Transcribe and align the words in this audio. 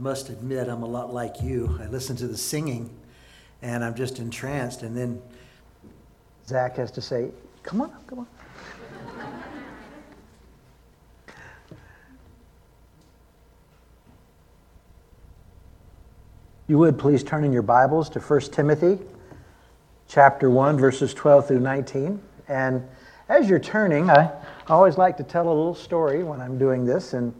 must 0.00 0.30
admit, 0.30 0.68
I'm 0.68 0.82
a 0.82 0.88
lot 0.88 1.12
like 1.12 1.42
you. 1.42 1.78
I 1.80 1.86
listen 1.86 2.16
to 2.16 2.26
the 2.26 2.36
singing 2.36 2.90
and 3.60 3.84
I'm 3.84 3.94
just 3.94 4.18
entranced. 4.18 4.82
And 4.82 4.96
then 4.96 5.20
Zach 6.46 6.76
has 6.76 6.90
to 6.92 7.02
say, 7.02 7.30
Come 7.62 7.82
on, 7.82 7.92
come 8.06 8.20
on. 8.20 8.26
you 16.66 16.78
would 16.78 16.98
please 16.98 17.22
turn 17.22 17.44
in 17.44 17.52
your 17.52 17.62
Bibles 17.62 18.08
to 18.10 18.20
1 18.20 18.40
Timothy 18.52 18.98
chapter 20.08 20.48
1, 20.48 20.78
verses 20.78 21.12
12 21.12 21.48
through 21.48 21.60
19. 21.60 22.22
And 22.48 22.88
as 23.28 23.50
you're 23.50 23.58
turning, 23.58 24.08
I 24.08 24.30
always 24.68 24.96
like 24.96 25.16
to 25.18 25.24
tell 25.24 25.46
a 25.46 25.52
little 25.52 25.74
story 25.74 26.22
when 26.22 26.40
I'm 26.40 26.58
doing 26.58 26.86
this. 26.86 27.12
And 27.12 27.34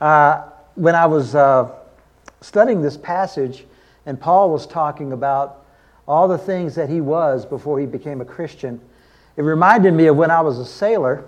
uh, 0.00 0.50
when 0.74 0.94
I 0.94 1.06
was 1.06 1.34
uh, 1.34 1.74
studying 2.40 2.82
this 2.82 2.96
passage, 2.96 3.64
and 4.04 4.20
Paul 4.20 4.50
was 4.50 4.66
talking 4.66 5.12
about 5.12 5.64
all 6.06 6.28
the 6.28 6.38
things 6.38 6.74
that 6.76 6.88
he 6.88 7.00
was 7.00 7.44
before 7.44 7.80
he 7.80 7.86
became 7.86 8.20
a 8.20 8.24
Christian, 8.24 8.80
it 9.36 9.42
reminded 9.42 9.92
me 9.92 10.06
of 10.06 10.16
when 10.16 10.30
I 10.30 10.40
was 10.40 10.58
a 10.58 10.64
sailor. 10.64 11.24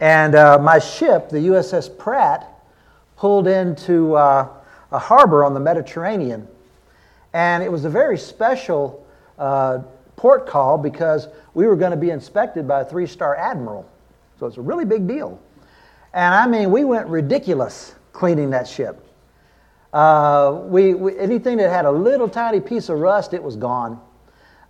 And 0.00 0.34
uh, 0.34 0.58
my 0.58 0.78
ship, 0.78 1.28
the 1.28 1.38
USS 1.38 1.96
Pratt, 1.96 2.48
pulled 3.16 3.46
into 3.46 4.14
uh, 4.14 4.48
a 4.90 4.98
harbor 4.98 5.44
on 5.44 5.54
the 5.54 5.60
Mediterranean. 5.60 6.48
And 7.32 7.62
it 7.62 7.70
was 7.70 7.84
a 7.84 7.90
very 7.90 8.18
special 8.18 9.06
uh, 9.38 9.80
port 10.16 10.46
call 10.46 10.78
because 10.78 11.28
we 11.54 11.66
were 11.66 11.76
going 11.76 11.90
to 11.90 11.96
be 11.96 12.10
inspected 12.10 12.66
by 12.66 12.80
a 12.80 12.84
three 12.84 13.06
star 13.06 13.36
admiral. 13.36 13.88
So 14.38 14.46
it's 14.46 14.56
a 14.56 14.62
really 14.62 14.84
big 14.84 15.06
deal. 15.06 15.40
And 16.12 16.34
I 16.34 16.46
mean, 16.46 16.70
we 16.70 16.84
went 16.84 17.06
ridiculous 17.06 17.94
cleaning 18.12 18.50
that 18.50 18.68
ship. 18.68 19.06
Uh, 19.92 20.62
we, 20.64 20.94
we, 20.94 21.18
anything 21.18 21.58
that 21.58 21.70
had 21.70 21.84
a 21.84 21.90
little 21.90 22.28
tiny 22.28 22.60
piece 22.60 22.88
of 22.88 22.98
rust, 22.98 23.34
it 23.34 23.42
was 23.42 23.56
gone. 23.56 24.00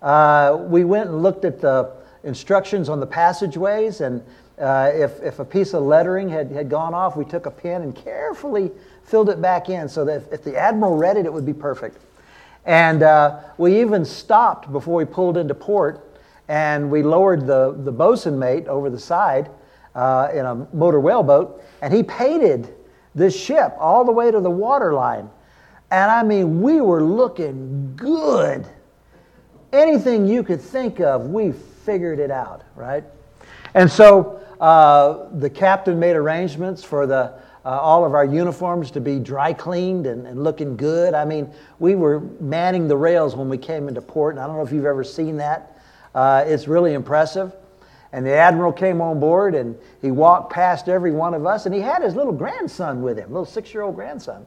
Uh, 0.01 0.57
we 0.59 0.83
went 0.83 1.09
and 1.09 1.23
looked 1.23 1.45
at 1.45 1.61
the 1.61 1.89
instructions 2.23 2.89
on 2.89 2.99
the 2.99 3.07
passageways, 3.07 4.01
and 4.01 4.21
uh, 4.59 4.91
if, 4.93 5.21
if 5.21 5.39
a 5.39 5.45
piece 5.45 5.73
of 5.73 5.83
lettering 5.83 6.27
had, 6.29 6.51
had 6.51 6.69
gone 6.69 6.93
off, 6.93 7.15
we 7.15 7.25
took 7.25 7.45
a 7.45 7.51
pen 7.51 7.81
and 7.81 7.95
carefully 7.95 8.71
filled 9.05 9.29
it 9.29 9.41
back 9.41 9.69
in 9.69 9.87
so 9.87 10.05
that 10.05 10.17
if, 10.17 10.33
if 10.33 10.43
the 10.43 10.57
admiral 10.57 10.97
read 10.97 11.17
it, 11.17 11.25
it 11.25 11.33
would 11.33 11.45
be 11.45 11.53
perfect. 11.53 11.97
And 12.65 13.03
uh, 13.03 13.39
we 13.57 13.81
even 13.81 14.05
stopped 14.05 14.71
before 14.71 14.95
we 14.95 15.05
pulled 15.05 15.37
into 15.37 15.53
port 15.53 16.19
and 16.47 16.89
we 16.91 17.03
lowered 17.03 17.45
the, 17.45 17.73
the 17.77 17.91
bosun 17.91 18.37
mate 18.37 18.67
over 18.67 18.89
the 18.89 18.99
side 18.99 19.49
uh, 19.95 20.29
in 20.33 20.45
a 20.45 20.55
motor 20.73 20.99
whaleboat 20.99 21.61
and 21.81 21.93
he 21.93 22.03
painted 22.03 22.73
this 23.15 23.37
ship 23.39 23.73
all 23.79 24.03
the 24.03 24.11
way 24.11 24.31
to 24.31 24.39
the 24.39 24.49
waterline. 24.49 25.29
And 25.91 26.09
I 26.09 26.23
mean, 26.23 26.61
we 26.61 26.81
were 26.81 27.03
looking 27.03 27.95
good. 27.95 28.67
Anything 29.71 30.27
you 30.27 30.43
could 30.43 30.61
think 30.61 30.99
of, 30.99 31.27
we 31.27 31.51
figured 31.51 32.19
it 32.19 32.31
out, 32.31 32.63
right? 32.75 33.03
And 33.73 33.91
so 33.91 34.41
uh, 34.59 35.29
the 35.37 35.49
captain 35.49 35.99
made 35.99 36.15
arrangements 36.15 36.83
for 36.83 37.05
the 37.05 37.33
uh, 37.65 37.69
all 37.69 38.03
of 38.03 38.13
our 38.13 38.25
uniforms 38.25 38.91
to 38.91 38.99
be 38.99 39.19
dry 39.19 39.53
cleaned 39.53 40.05
and, 40.05 40.27
and, 40.27 40.43
looking 40.43 40.75
good. 40.75 41.13
I 41.13 41.23
mean, 41.23 41.49
we 41.79 41.95
were 41.95 42.19
manning 42.41 42.89
the 42.89 42.97
rails 42.97 43.37
when 43.37 43.47
we 43.47 43.57
came 43.57 43.87
into 43.87 44.01
port, 44.01 44.35
and 44.35 44.43
I 44.43 44.47
don't 44.47 44.57
know 44.57 44.63
if 44.63 44.73
you've 44.73 44.85
ever 44.85 45.03
seen 45.03 45.37
that. 45.37 45.79
Uh, 46.13 46.43
it's 46.45 46.67
really 46.67 46.93
impressive. 46.93 47.53
And 48.13 48.23
the 48.23 48.31
admiral 48.31 48.71
came 48.71 49.01
on 49.01 49.19
board 49.19 49.55
and 49.55 49.75
he 49.99 50.11
walked 50.11 50.53
past 50.53 50.87
every 50.87 51.11
one 51.11 51.33
of 51.33 51.47
us, 51.47 51.65
and 51.65 51.73
he 51.73 51.81
had 51.81 52.03
his 52.03 52.15
little 52.15 52.31
grandson 52.31 53.01
with 53.01 53.17
him, 53.17 53.29
little 53.29 53.43
six 53.43 53.73
year 53.73 53.81
old 53.81 53.95
grandson. 53.95 54.45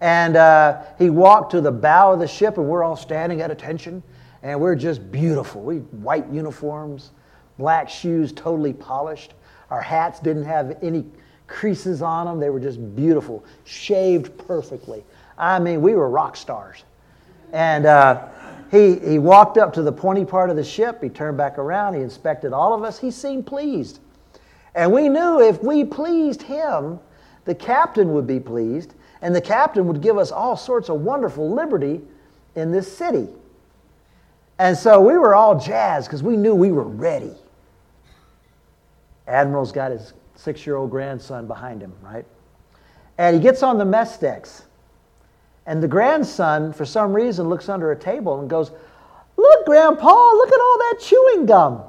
And 0.00 0.36
uh, 0.36 0.82
he 0.96 1.10
walked 1.10 1.50
to 1.50 1.60
the 1.60 1.72
bow 1.72 2.12
of 2.12 2.20
the 2.20 2.28
ship, 2.28 2.58
and 2.58 2.68
we're 2.68 2.84
all 2.84 2.96
standing 2.96 3.40
at 3.40 3.50
attention, 3.50 4.02
and 4.42 4.60
we're 4.60 4.76
just 4.76 5.10
beautiful. 5.10 5.62
We 5.62 5.78
white 5.78 6.28
uniforms, 6.28 7.10
black 7.58 7.88
shoes, 7.88 8.30
totally 8.32 8.72
polished. 8.72 9.34
Our 9.70 9.80
hats 9.80 10.20
didn't 10.20 10.44
have 10.44 10.78
any 10.80 11.06
creases 11.48 12.02
on 12.02 12.26
them. 12.26 12.38
They 12.38 12.50
were 12.50 12.60
just 12.60 12.94
beautiful, 12.94 13.44
shaved 13.64 14.36
perfectly. 14.46 15.04
I 15.36 15.58
mean, 15.58 15.82
we 15.82 15.94
were 15.94 16.08
rock 16.08 16.36
stars. 16.36 16.84
And 17.52 17.86
uh, 17.86 18.28
he, 18.70 18.98
he 18.98 19.18
walked 19.18 19.58
up 19.58 19.72
to 19.74 19.82
the 19.82 19.92
pointy 19.92 20.24
part 20.24 20.50
of 20.50 20.56
the 20.56 20.64
ship. 20.64 21.02
He 21.02 21.08
turned 21.08 21.36
back 21.36 21.58
around. 21.58 21.94
He 21.94 22.00
inspected 22.00 22.52
all 22.52 22.74
of 22.74 22.82
us. 22.82 22.98
He 22.98 23.10
seemed 23.10 23.46
pleased. 23.46 24.00
And 24.74 24.92
we 24.92 25.08
knew 25.08 25.40
if 25.40 25.62
we 25.62 25.84
pleased 25.84 26.42
him, 26.42 26.98
the 27.44 27.54
captain 27.54 28.12
would 28.12 28.26
be 28.26 28.40
pleased. 28.40 28.94
And 29.22 29.34
the 29.34 29.40
captain 29.40 29.86
would 29.86 30.02
give 30.02 30.18
us 30.18 30.30
all 30.30 30.56
sorts 30.56 30.88
of 30.88 31.00
wonderful 31.00 31.50
liberty 31.50 32.02
in 32.54 32.72
this 32.72 32.94
city. 32.94 33.28
And 34.58 34.76
so 34.76 35.00
we 35.00 35.16
were 35.16 35.34
all 35.34 35.58
jazzed 35.58 36.08
because 36.08 36.22
we 36.22 36.36
knew 36.36 36.54
we 36.54 36.72
were 36.72 36.84
ready. 36.84 37.32
Admiral's 39.26 39.72
got 39.72 39.90
his 39.90 40.12
six 40.34 40.66
year 40.66 40.76
old 40.76 40.90
grandson 40.90 41.46
behind 41.46 41.82
him, 41.82 41.92
right? 42.02 42.24
And 43.18 43.34
he 43.34 43.42
gets 43.42 43.62
on 43.62 43.78
the 43.78 43.84
mess 43.84 44.18
decks. 44.18 44.65
And 45.66 45.82
the 45.82 45.88
grandson, 45.88 46.72
for 46.72 46.84
some 46.84 47.12
reason, 47.12 47.48
looks 47.48 47.68
under 47.68 47.90
a 47.90 47.96
table 47.96 48.38
and 48.40 48.48
goes, 48.48 48.70
Look, 49.36 49.66
Grandpa, 49.66 50.08
look 50.08 50.48
at 50.48 50.60
all 50.60 50.78
that 50.78 50.96
chewing 51.00 51.46
gum. 51.46 51.82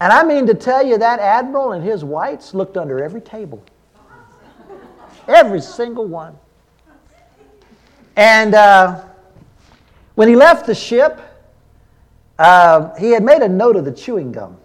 and 0.00 0.12
I 0.12 0.24
mean 0.24 0.46
to 0.46 0.54
tell 0.54 0.86
you, 0.86 0.96
that 0.98 1.18
admiral 1.20 1.72
and 1.72 1.84
his 1.84 2.04
whites 2.04 2.54
looked 2.54 2.76
under 2.76 3.02
every 3.02 3.20
table. 3.20 3.62
Every 5.28 5.60
single 5.60 6.06
one. 6.06 6.38
And 8.16 8.54
uh, 8.54 9.04
when 10.14 10.28
he 10.28 10.36
left 10.36 10.66
the 10.66 10.74
ship, 10.74 11.20
uh, 12.38 12.94
he 12.96 13.10
had 13.10 13.22
made 13.22 13.42
a 13.42 13.48
note 13.48 13.76
of 13.76 13.84
the 13.84 13.92
chewing 13.92 14.32
gum. 14.32 14.56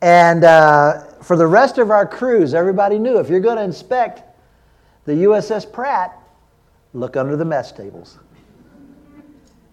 And 0.00 0.44
uh, 0.44 1.02
for 1.26 1.34
the 1.34 1.46
rest 1.46 1.78
of 1.78 1.90
our 1.90 2.06
cruise, 2.06 2.54
everybody 2.54 3.00
knew 3.00 3.18
if 3.18 3.28
you're 3.28 3.40
going 3.40 3.56
to 3.56 3.64
inspect 3.64 4.22
the 5.06 5.12
USS 5.12 5.70
Pratt, 5.72 6.16
look 6.94 7.16
under 7.16 7.34
the 7.34 7.44
mess 7.44 7.72
tables. 7.72 8.20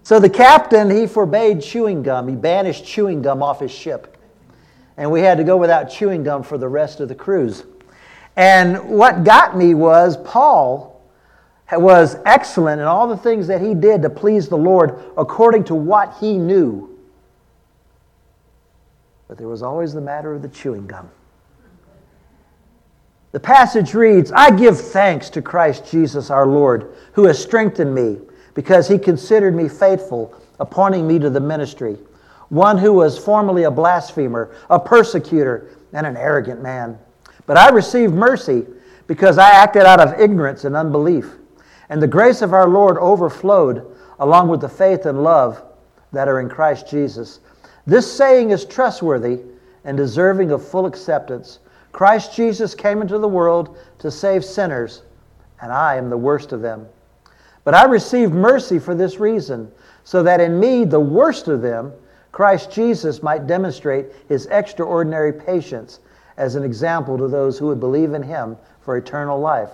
So 0.02 0.18
the 0.18 0.28
captain, 0.28 0.90
he 0.90 1.06
forbade 1.06 1.62
chewing 1.62 2.02
gum. 2.02 2.26
He 2.26 2.34
banished 2.34 2.84
chewing 2.84 3.22
gum 3.22 3.40
off 3.40 3.60
his 3.60 3.70
ship. 3.70 4.16
And 4.96 5.12
we 5.12 5.20
had 5.20 5.38
to 5.38 5.44
go 5.44 5.56
without 5.56 5.84
chewing 5.84 6.24
gum 6.24 6.42
for 6.42 6.58
the 6.58 6.66
rest 6.66 6.98
of 6.98 7.08
the 7.08 7.14
cruise. 7.14 7.62
And 8.34 8.90
what 8.90 9.22
got 9.22 9.56
me 9.56 9.74
was 9.74 10.16
Paul 10.16 11.00
was 11.70 12.16
excellent 12.26 12.80
in 12.80 12.86
all 12.88 13.06
the 13.06 13.16
things 13.16 13.46
that 13.46 13.60
he 13.60 13.74
did 13.74 14.02
to 14.02 14.10
please 14.10 14.48
the 14.48 14.56
Lord 14.56 15.04
according 15.16 15.62
to 15.64 15.76
what 15.76 16.16
he 16.18 16.36
knew. 16.36 16.98
But 19.28 19.38
there 19.38 19.46
was 19.46 19.62
always 19.62 19.92
the 19.92 20.00
matter 20.00 20.34
of 20.34 20.42
the 20.42 20.48
chewing 20.48 20.88
gum. 20.88 21.08
The 23.34 23.40
passage 23.40 23.94
reads 23.94 24.30
I 24.30 24.52
give 24.52 24.78
thanks 24.78 25.28
to 25.30 25.42
Christ 25.42 25.90
Jesus 25.90 26.30
our 26.30 26.46
Lord, 26.46 26.94
who 27.14 27.24
has 27.24 27.36
strengthened 27.36 27.92
me, 27.92 28.18
because 28.54 28.86
he 28.86 28.96
considered 28.96 29.56
me 29.56 29.68
faithful, 29.68 30.40
appointing 30.60 31.04
me 31.04 31.18
to 31.18 31.28
the 31.28 31.40
ministry. 31.40 31.98
One 32.50 32.78
who 32.78 32.92
was 32.92 33.18
formerly 33.18 33.64
a 33.64 33.72
blasphemer, 33.72 34.54
a 34.70 34.78
persecutor, 34.78 35.70
and 35.92 36.06
an 36.06 36.16
arrogant 36.16 36.62
man. 36.62 36.96
But 37.44 37.56
I 37.56 37.70
received 37.70 38.14
mercy 38.14 38.66
because 39.08 39.36
I 39.36 39.50
acted 39.50 39.82
out 39.82 39.98
of 39.98 40.20
ignorance 40.20 40.62
and 40.62 40.76
unbelief. 40.76 41.32
And 41.88 42.00
the 42.00 42.06
grace 42.06 42.40
of 42.40 42.52
our 42.52 42.68
Lord 42.68 42.98
overflowed 42.98 43.96
along 44.20 44.46
with 44.46 44.60
the 44.60 44.68
faith 44.68 45.06
and 45.06 45.24
love 45.24 45.60
that 46.12 46.28
are 46.28 46.38
in 46.38 46.48
Christ 46.48 46.88
Jesus. 46.88 47.40
This 47.84 48.16
saying 48.16 48.52
is 48.52 48.64
trustworthy 48.64 49.40
and 49.82 49.96
deserving 49.96 50.52
of 50.52 50.64
full 50.64 50.86
acceptance. 50.86 51.58
Christ 51.94 52.34
Jesus 52.34 52.74
came 52.74 53.00
into 53.00 53.18
the 53.18 53.28
world 53.28 53.78
to 54.00 54.10
save 54.10 54.44
sinners, 54.44 55.02
and 55.62 55.72
I 55.72 55.94
am 55.94 56.10
the 56.10 56.16
worst 56.16 56.50
of 56.50 56.60
them. 56.60 56.88
But 57.62 57.74
I 57.74 57.84
received 57.84 58.32
mercy 58.32 58.80
for 58.80 58.96
this 58.96 59.20
reason, 59.20 59.70
so 60.02 60.20
that 60.24 60.40
in 60.40 60.58
me, 60.58 60.84
the 60.84 60.98
worst 60.98 61.46
of 61.46 61.62
them, 61.62 61.92
Christ 62.32 62.72
Jesus 62.72 63.22
might 63.22 63.46
demonstrate 63.46 64.06
his 64.28 64.46
extraordinary 64.46 65.32
patience 65.32 66.00
as 66.36 66.56
an 66.56 66.64
example 66.64 67.16
to 67.16 67.28
those 67.28 67.60
who 67.60 67.68
would 67.68 67.78
believe 67.78 68.12
in 68.12 68.24
him 68.24 68.56
for 68.80 68.96
eternal 68.96 69.38
life. 69.38 69.70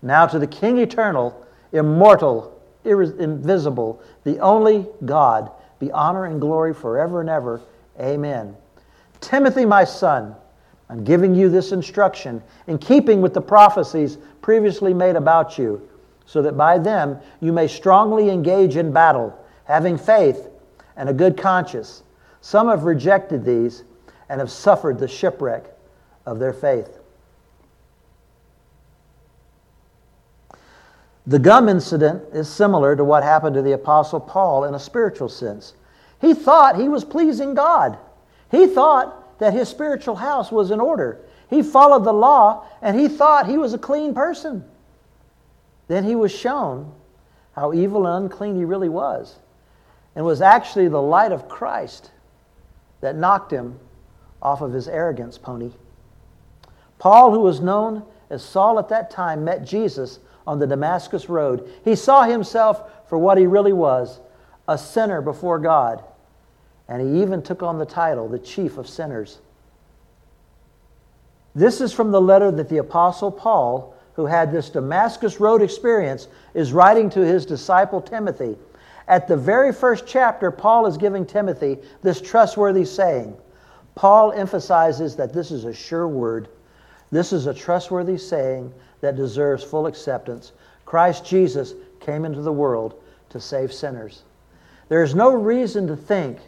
Now 0.00 0.28
to 0.28 0.38
the 0.38 0.46
King 0.46 0.78
eternal, 0.78 1.44
immortal, 1.72 2.62
invisible, 2.84 4.00
the 4.22 4.38
only 4.38 4.86
God, 5.04 5.50
be 5.80 5.90
honor 5.90 6.26
and 6.26 6.40
glory 6.40 6.72
forever 6.72 7.20
and 7.20 7.28
ever. 7.28 7.60
Amen. 7.98 8.56
Timothy, 9.20 9.64
my 9.64 9.82
son, 9.82 10.36
I'm 10.90 11.04
giving 11.04 11.34
you 11.34 11.48
this 11.48 11.72
instruction 11.72 12.42
in 12.66 12.78
keeping 12.78 13.20
with 13.20 13.34
the 13.34 13.40
prophecies 13.40 14.18
previously 14.40 14.94
made 14.94 15.16
about 15.16 15.58
you, 15.58 15.86
so 16.24 16.42
that 16.42 16.56
by 16.56 16.78
them 16.78 17.18
you 17.40 17.52
may 17.52 17.68
strongly 17.68 18.30
engage 18.30 18.76
in 18.76 18.92
battle, 18.92 19.38
having 19.64 19.98
faith 19.98 20.48
and 20.96 21.08
a 21.08 21.12
good 21.12 21.36
conscience. 21.36 22.02
Some 22.40 22.68
have 22.68 22.84
rejected 22.84 23.44
these 23.44 23.84
and 24.28 24.40
have 24.40 24.50
suffered 24.50 24.98
the 24.98 25.08
shipwreck 25.08 25.64
of 26.24 26.38
their 26.38 26.52
faith. 26.52 26.98
The 31.26 31.38
gum 31.38 31.68
incident 31.68 32.22
is 32.32 32.48
similar 32.48 32.96
to 32.96 33.04
what 33.04 33.22
happened 33.22 33.54
to 33.56 33.62
the 33.62 33.72
Apostle 33.72 34.20
Paul 34.20 34.64
in 34.64 34.74
a 34.74 34.80
spiritual 34.80 35.28
sense. 35.28 35.74
He 36.22 36.32
thought 36.32 36.76
he 36.76 36.88
was 36.88 37.04
pleasing 37.04 37.54
God. 37.54 37.98
He 38.50 38.66
thought 38.66 39.27
that 39.38 39.52
his 39.52 39.68
spiritual 39.68 40.16
house 40.16 40.50
was 40.50 40.70
in 40.70 40.80
order. 40.80 41.20
He 41.48 41.62
followed 41.62 42.04
the 42.04 42.12
law 42.12 42.66
and 42.82 42.98
he 42.98 43.08
thought 43.08 43.46
he 43.46 43.58
was 43.58 43.72
a 43.74 43.78
clean 43.78 44.14
person. 44.14 44.64
Then 45.86 46.04
he 46.04 46.14
was 46.14 46.32
shown 46.32 46.92
how 47.52 47.72
evil 47.72 48.06
and 48.06 48.24
unclean 48.24 48.56
he 48.56 48.64
really 48.64 48.88
was 48.88 49.36
and 50.14 50.24
was 50.24 50.42
actually 50.42 50.88
the 50.88 51.00
light 51.00 51.32
of 51.32 51.48
Christ 51.48 52.10
that 53.00 53.16
knocked 53.16 53.52
him 53.52 53.78
off 54.42 54.60
of 54.60 54.72
his 54.72 54.88
arrogance 54.88 55.38
pony. 55.38 55.72
Paul, 56.98 57.30
who 57.30 57.40
was 57.40 57.60
known 57.60 58.04
as 58.30 58.44
Saul 58.44 58.78
at 58.78 58.88
that 58.88 59.10
time, 59.10 59.44
met 59.44 59.64
Jesus 59.64 60.18
on 60.46 60.58
the 60.58 60.66
Damascus 60.66 61.28
Road. 61.28 61.70
He 61.84 61.94
saw 61.94 62.24
himself 62.24 63.08
for 63.08 63.18
what 63.18 63.38
he 63.38 63.46
really 63.46 63.72
was 63.72 64.20
a 64.66 64.76
sinner 64.76 65.22
before 65.22 65.58
God. 65.58 66.04
And 66.88 67.02
he 67.02 67.22
even 67.22 67.42
took 67.42 67.62
on 67.62 67.78
the 67.78 67.84
title, 67.84 68.28
the 68.28 68.38
chief 68.38 68.78
of 68.78 68.88
sinners. 68.88 69.38
This 71.54 71.80
is 71.80 71.92
from 71.92 72.10
the 72.10 72.20
letter 72.20 72.50
that 72.50 72.68
the 72.68 72.78
Apostle 72.78 73.30
Paul, 73.30 73.94
who 74.14 74.26
had 74.26 74.50
this 74.50 74.70
Damascus 74.70 75.40
Road 75.40 75.60
experience, 75.60 76.28
is 76.54 76.72
writing 76.72 77.10
to 77.10 77.20
his 77.20 77.44
disciple 77.44 78.00
Timothy. 78.00 78.56
At 79.06 79.26
the 79.26 79.36
very 79.36 79.72
first 79.72 80.06
chapter, 80.06 80.50
Paul 80.50 80.86
is 80.86 80.96
giving 80.96 81.26
Timothy 81.26 81.78
this 82.02 82.20
trustworthy 82.20 82.84
saying. 82.84 83.36
Paul 83.94 84.32
emphasizes 84.32 85.16
that 85.16 85.32
this 85.32 85.50
is 85.50 85.64
a 85.64 85.72
sure 85.72 86.06
word. 86.06 86.48
This 87.10 87.32
is 87.32 87.46
a 87.46 87.54
trustworthy 87.54 88.18
saying 88.18 88.72
that 89.00 89.16
deserves 89.16 89.64
full 89.64 89.86
acceptance. 89.86 90.52
Christ 90.84 91.24
Jesus 91.24 91.74
came 92.00 92.24
into 92.24 92.42
the 92.42 92.52
world 92.52 93.02
to 93.30 93.40
save 93.40 93.72
sinners. 93.72 94.22
There 94.88 95.02
is 95.02 95.14
no 95.14 95.34
reason 95.34 95.86
to 95.88 95.96
think 95.96 96.38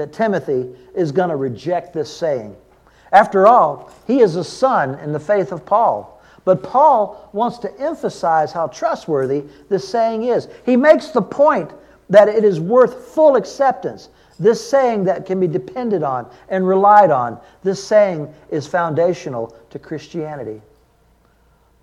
that 0.00 0.14
Timothy 0.14 0.66
is 0.94 1.12
going 1.12 1.28
to 1.28 1.36
reject 1.36 1.92
this 1.92 2.10
saying. 2.10 2.56
After 3.12 3.46
all, 3.46 3.92
he 4.06 4.20
is 4.20 4.36
a 4.36 4.42
son 4.42 4.94
in 5.00 5.12
the 5.12 5.20
faith 5.20 5.52
of 5.52 5.66
Paul. 5.66 6.22
But 6.46 6.62
Paul 6.62 7.28
wants 7.34 7.58
to 7.58 7.80
emphasize 7.80 8.50
how 8.50 8.68
trustworthy 8.68 9.44
this 9.68 9.86
saying 9.86 10.24
is. 10.24 10.48
He 10.64 10.74
makes 10.74 11.08
the 11.08 11.20
point 11.20 11.70
that 12.08 12.28
it 12.28 12.44
is 12.44 12.58
worth 12.58 13.08
full 13.08 13.36
acceptance. 13.36 14.08
This 14.38 14.66
saying 14.66 15.04
that 15.04 15.26
can 15.26 15.38
be 15.38 15.46
depended 15.46 16.02
on 16.02 16.30
and 16.48 16.66
relied 16.66 17.10
on. 17.10 17.38
This 17.62 17.84
saying 17.84 18.32
is 18.50 18.66
foundational 18.66 19.54
to 19.68 19.78
Christianity. 19.78 20.62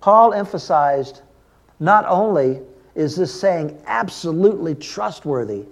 Paul 0.00 0.34
emphasized 0.34 1.22
not 1.78 2.04
only 2.08 2.62
is 2.96 3.14
this 3.14 3.40
saying 3.40 3.80
absolutely 3.86 4.74
trustworthy, 4.74 5.66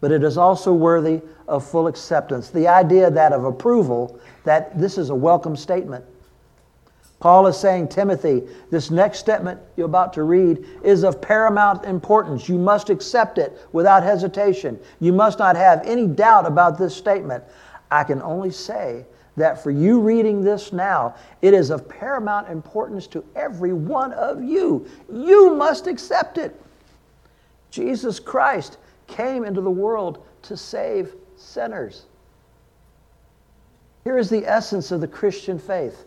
but 0.00 0.12
it 0.12 0.22
is 0.22 0.38
also 0.38 0.72
worthy 0.72 1.20
of 1.48 1.66
full 1.66 1.86
acceptance. 1.88 2.50
The 2.50 2.68
idea 2.68 3.10
that 3.10 3.32
of 3.32 3.44
approval, 3.44 4.20
that 4.44 4.78
this 4.78 4.98
is 4.98 5.10
a 5.10 5.14
welcome 5.14 5.56
statement. 5.56 6.04
Paul 7.20 7.48
is 7.48 7.56
saying, 7.56 7.88
Timothy, 7.88 8.44
this 8.70 8.92
next 8.92 9.18
statement 9.18 9.60
you're 9.76 9.86
about 9.86 10.12
to 10.12 10.22
read 10.22 10.64
is 10.84 11.02
of 11.02 11.20
paramount 11.20 11.84
importance. 11.84 12.48
You 12.48 12.58
must 12.58 12.90
accept 12.90 13.38
it 13.38 13.58
without 13.72 14.04
hesitation. 14.04 14.78
You 15.00 15.12
must 15.12 15.40
not 15.40 15.56
have 15.56 15.84
any 15.84 16.06
doubt 16.06 16.46
about 16.46 16.78
this 16.78 16.94
statement. 16.94 17.42
I 17.90 18.04
can 18.04 18.22
only 18.22 18.52
say 18.52 19.04
that 19.36 19.62
for 19.62 19.72
you 19.72 20.00
reading 20.00 20.42
this 20.44 20.72
now, 20.72 21.16
it 21.42 21.54
is 21.54 21.70
of 21.70 21.88
paramount 21.88 22.48
importance 22.50 23.06
to 23.08 23.24
every 23.34 23.72
one 23.72 24.12
of 24.12 24.42
you. 24.42 24.86
You 25.12 25.54
must 25.56 25.88
accept 25.88 26.38
it. 26.38 26.60
Jesus 27.70 28.20
Christ 28.20 28.78
came 29.08 29.44
into 29.44 29.60
the 29.60 29.70
world 29.70 30.24
to 30.42 30.56
save 30.56 31.14
sinners. 31.38 32.04
Here 34.04 34.18
is 34.18 34.30
the 34.30 34.46
essence 34.46 34.90
of 34.90 35.00
the 35.00 35.08
Christian 35.08 35.58
faith. 35.58 36.04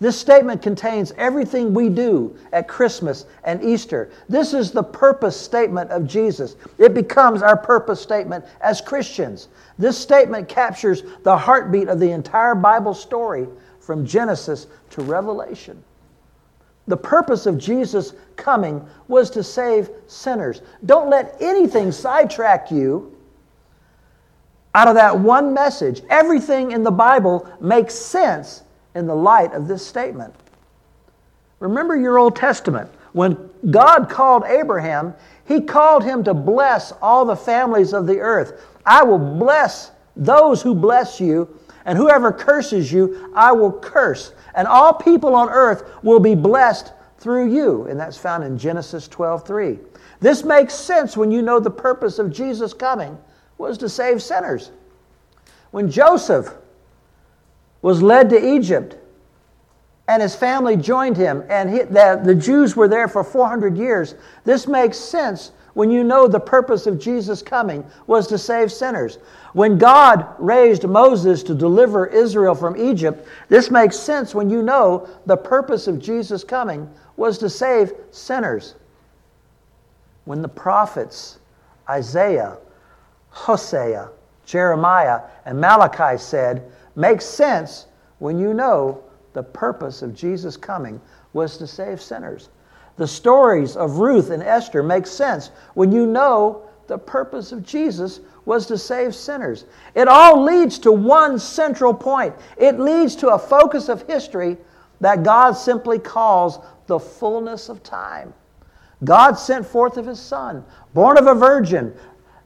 This 0.00 0.18
statement 0.18 0.62
contains 0.62 1.12
everything 1.16 1.74
we 1.74 1.88
do 1.88 2.36
at 2.52 2.68
Christmas 2.68 3.26
and 3.42 3.62
Easter. 3.64 4.10
This 4.28 4.54
is 4.54 4.70
the 4.70 4.82
purpose 4.82 5.36
statement 5.36 5.90
of 5.90 6.06
Jesus. 6.06 6.54
It 6.78 6.94
becomes 6.94 7.42
our 7.42 7.56
purpose 7.56 8.00
statement 8.00 8.44
as 8.60 8.80
Christians. 8.80 9.48
This 9.76 9.98
statement 9.98 10.48
captures 10.48 11.02
the 11.24 11.36
heartbeat 11.36 11.88
of 11.88 11.98
the 11.98 12.12
entire 12.12 12.54
Bible 12.54 12.94
story 12.94 13.48
from 13.80 14.06
Genesis 14.06 14.68
to 14.90 15.02
Revelation. 15.02 15.82
The 16.86 16.96
purpose 16.96 17.46
of 17.46 17.58
Jesus' 17.58 18.14
coming 18.36 18.86
was 19.08 19.30
to 19.30 19.42
save 19.42 19.90
sinners. 20.06 20.62
Don't 20.86 21.10
let 21.10 21.36
anything 21.40 21.90
sidetrack 21.90 22.70
you 22.70 23.17
out 24.78 24.86
of 24.86 24.94
that 24.94 25.18
one 25.18 25.52
message. 25.52 26.02
Everything 26.08 26.70
in 26.70 26.84
the 26.84 26.90
Bible 26.92 27.50
makes 27.60 27.94
sense 27.94 28.62
in 28.94 29.08
the 29.08 29.14
light 29.14 29.52
of 29.52 29.66
this 29.66 29.84
statement. 29.84 30.32
Remember 31.58 31.96
your 31.96 32.16
Old 32.16 32.36
Testament. 32.36 32.88
When 33.12 33.50
God 33.72 34.08
called 34.08 34.44
Abraham, 34.44 35.14
he 35.48 35.62
called 35.62 36.04
him 36.04 36.22
to 36.22 36.32
bless 36.32 36.92
all 37.02 37.24
the 37.24 37.34
families 37.34 37.92
of 37.92 38.06
the 38.06 38.20
earth. 38.20 38.64
I 38.86 39.02
will 39.02 39.18
bless 39.18 39.90
those 40.14 40.62
who 40.62 40.76
bless 40.76 41.20
you, 41.20 41.58
and 41.84 41.98
whoever 41.98 42.30
curses 42.30 42.92
you, 42.92 43.32
I 43.34 43.50
will 43.50 43.72
curse. 43.72 44.32
And 44.54 44.68
all 44.68 44.94
people 44.94 45.34
on 45.34 45.48
earth 45.48 45.90
will 46.04 46.20
be 46.20 46.36
blessed 46.36 46.92
through 47.18 47.52
you. 47.52 47.86
And 47.86 47.98
that's 47.98 48.16
found 48.16 48.44
in 48.44 48.56
Genesis 48.56 49.08
12 49.08 49.44
3. 49.44 49.78
This 50.20 50.44
makes 50.44 50.74
sense 50.74 51.16
when 51.16 51.32
you 51.32 51.42
know 51.42 51.58
the 51.58 51.68
purpose 51.68 52.20
of 52.20 52.32
Jesus 52.32 52.72
coming 52.72 53.18
was 53.58 53.76
to 53.78 53.88
save 53.88 54.22
sinners. 54.22 54.70
When 55.70 55.90
Joseph 55.90 56.54
was 57.82 58.02
led 58.02 58.30
to 58.30 58.54
Egypt 58.56 58.96
and 60.06 60.22
his 60.22 60.34
family 60.34 60.76
joined 60.76 61.16
him, 61.16 61.44
and 61.50 61.68
he, 61.68 61.82
the, 61.82 62.20
the 62.24 62.34
Jews 62.34 62.74
were 62.74 62.88
there 62.88 63.08
for 63.08 63.22
400 63.22 63.76
years, 63.76 64.14
this 64.44 64.66
makes 64.66 64.96
sense 64.96 65.52
when 65.74 65.90
you 65.90 66.02
know 66.02 66.26
the 66.26 66.40
purpose 66.40 66.86
of 66.86 66.98
Jesus 66.98 67.42
coming 67.42 67.84
was 68.06 68.26
to 68.28 68.38
save 68.38 68.72
sinners. 68.72 69.18
When 69.52 69.78
God 69.78 70.26
raised 70.38 70.84
Moses 70.84 71.42
to 71.44 71.54
deliver 71.54 72.06
Israel 72.06 72.54
from 72.54 72.76
Egypt, 72.76 73.28
this 73.48 73.70
makes 73.70 73.96
sense 73.96 74.34
when 74.34 74.48
you 74.50 74.62
know 74.62 75.08
the 75.26 75.36
purpose 75.36 75.86
of 75.86 76.00
Jesus 76.00 76.42
coming 76.42 76.90
was 77.16 77.38
to 77.38 77.50
save 77.50 77.92
sinners. 78.10 78.74
When 80.24 80.42
the 80.42 80.48
prophets, 80.48 81.38
Isaiah, 81.88 82.56
Hosea, 83.38 84.10
Jeremiah, 84.44 85.20
and 85.44 85.60
Malachi 85.60 86.18
said, 86.18 86.70
makes 86.96 87.24
sense 87.24 87.86
when 88.18 88.38
you 88.38 88.52
know 88.52 89.04
the 89.32 89.42
purpose 89.42 90.02
of 90.02 90.14
Jesus 90.14 90.56
coming 90.56 91.00
was 91.32 91.56
to 91.58 91.66
save 91.66 92.02
sinners. 92.02 92.48
The 92.96 93.06
stories 93.06 93.76
of 93.76 93.98
Ruth 93.98 94.30
and 94.30 94.42
Esther 94.42 94.82
make 94.82 95.06
sense 95.06 95.50
when 95.74 95.92
you 95.92 96.04
know 96.04 96.68
the 96.88 96.98
purpose 96.98 97.52
of 97.52 97.64
Jesus 97.64 98.20
was 98.44 98.66
to 98.66 98.76
save 98.76 99.14
sinners. 99.14 99.66
It 99.94 100.08
all 100.08 100.42
leads 100.42 100.78
to 100.80 100.90
one 100.90 101.38
central 101.38 101.94
point. 101.94 102.34
It 102.56 102.80
leads 102.80 103.14
to 103.16 103.28
a 103.28 103.38
focus 103.38 103.88
of 103.88 104.06
history 104.08 104.56
that 105.00 105.22
God 105.22 105.52
simply 105.52 106.00
calls 106.00 106.58
the 106.86 106.98
fullness 106.98 107.68
of 107.68 107.84
time. 107.84 108.34
God 109.04 109.34
sent 109.34 109.64
forth 109.64 109.96
of 109.96 110.06
his 110.06 110.18
Son, 110.18 110.64
born 110.92 111.18
of 111.18 111.28
a 111.28 111.34
virgin, 111.34 111.94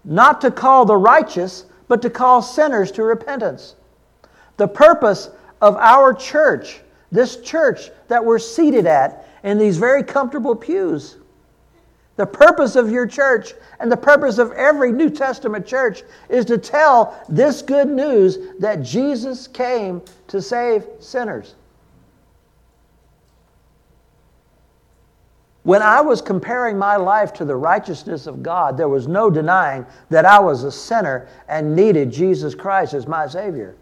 not 0.05 0.41
to 0.41 0.51
call 0.51 0.85
the 0.85 0.97
righteous, 0.97 1.67
but 1.89 2.03
to 2.03 2.11
call 2.11 2.43
sinners 2.43 2.91
to 2.93 3.03
repentance. 3.03 3.77
The 4.57 4.69
purpose 4.69 5.31
of 5.61 5.77
our 5.77 6.13
church, 6.13 6.81
this 7.11 7.37
church 7.41 7.91
that 8.09 8.25
we're 8.25 8.39
seated 8.39 8.87
at, 8.87 9.29
in 9.43 9.59
these 9.59 9.77
very 9.77 10.03
comfortable 10.03 10.55
pews. 10.55 11.17
The 12.17 12.27
purpose 12.27 12.77
of 12.77 12.91
your 12.91 13.07
church 13.07 13.55
and 13.81 13.91
the 13.91 13.97
purpose 13.97 14.39
of 14.39 14.53
every 14.53 14.93
New 14.93 15.11
Testament 15.11 15.67
church 15.67 16.03
is 16.29 16.45
to 16.47 16.59
tell 16.59 17.21
this 17.29 17.63
good 17.63 17.89
news 17.89 18.39
that 18.61 18.83
Jesus 18.83 19.47
came 19.47 20.03
to 20.29 20.43
save 20.43 20.87
sinners. 21.01 21.55
When 25.65 25.81
I 25.81 26.01
was 26.01 26.21
comparing 26.21 26.77
my 26.77 26.97
life 26.97 27.33
to 27.35 27.45
the 27.45 27.55
righteousness 27.55 28.27
of 28.27 28.43
God, 28.43 28.77
there 28.77 28.89
was 28.89 29.07
no 29.07 29.31
denying 29.31 29.87
that 30.11 30.25
I 30.25 30.41
was 30.41 30.65
a 30.65 30.73
sinner 30.73 31.29
and 31.49 31.77
needed 31.77 32.11
Jesus 32.11 32.55
Christ 32.55 32.95
as 32.95 33.07
my 33.07 33.29
Savior. 33.29 33.77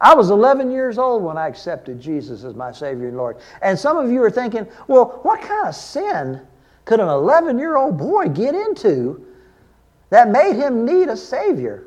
I 0.00 0.14
was 0.14 0.30
11 0.30 0.70
years 0.70 0.96
old 0.96 1.22
when 1.22 1.36
I 1.36 1.48
accepted 1.48 2.00
Jesus 2.00 2.44
as 2.44 2.54
my 2.54 2.72
Savior 2.72 3.08
and 3.08 3.16
Lord. 3.16 3.38
And 3.60 3.78
some 3.78 3.98
of 3.98 4.10
you 4.10 4.22
are 4.22 4.30
thinking, 4.30 4.66
well, 4.86 5.20
what 5.22 5.42
kind 5.42 5.68
of 5.68 5.74
sin 5.74 6.40
could 6.84 7.00
an 7.00 7.08
11 7.08 7.58
year 7.58 7.76
old 7.76 7.98
boy 7.98 8.28
get 8.28 8.54
into 8.54 9.26
that 10.10 10.30
made 10.30 10.56
him 10.56 10.86
need 10.86 11.08
a 11.08 11.16
Savior? 11.16 11.84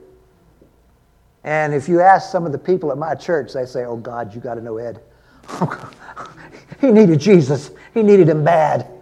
And 1.43 1.73
if 1.73 1.89
you 1.89 2.01
ask 2.01 2.31
some 2.31 2.45
of 2.45 2.51
the 2.51 2.59
people 2.59 2.91
at 2.91 2.97
my 2.99 3.15
church, 3.15 3.53
they 3.53 3.65
say, 3.65 3.85
oh, 3.85 3.97
God, 3.97 4.35
you 4.35 4.41
got 4.41 4.55
to 4.55 4.61
know 4.61 4.77
Ed. 4.77 5.01
he 6.81 6.91
needed 6.91 7.19
Jesus, 7.19 7.71
he 7.95 8.03
needed 8.03 8.29
him 8.29 8.43
bad. 8.43 9.00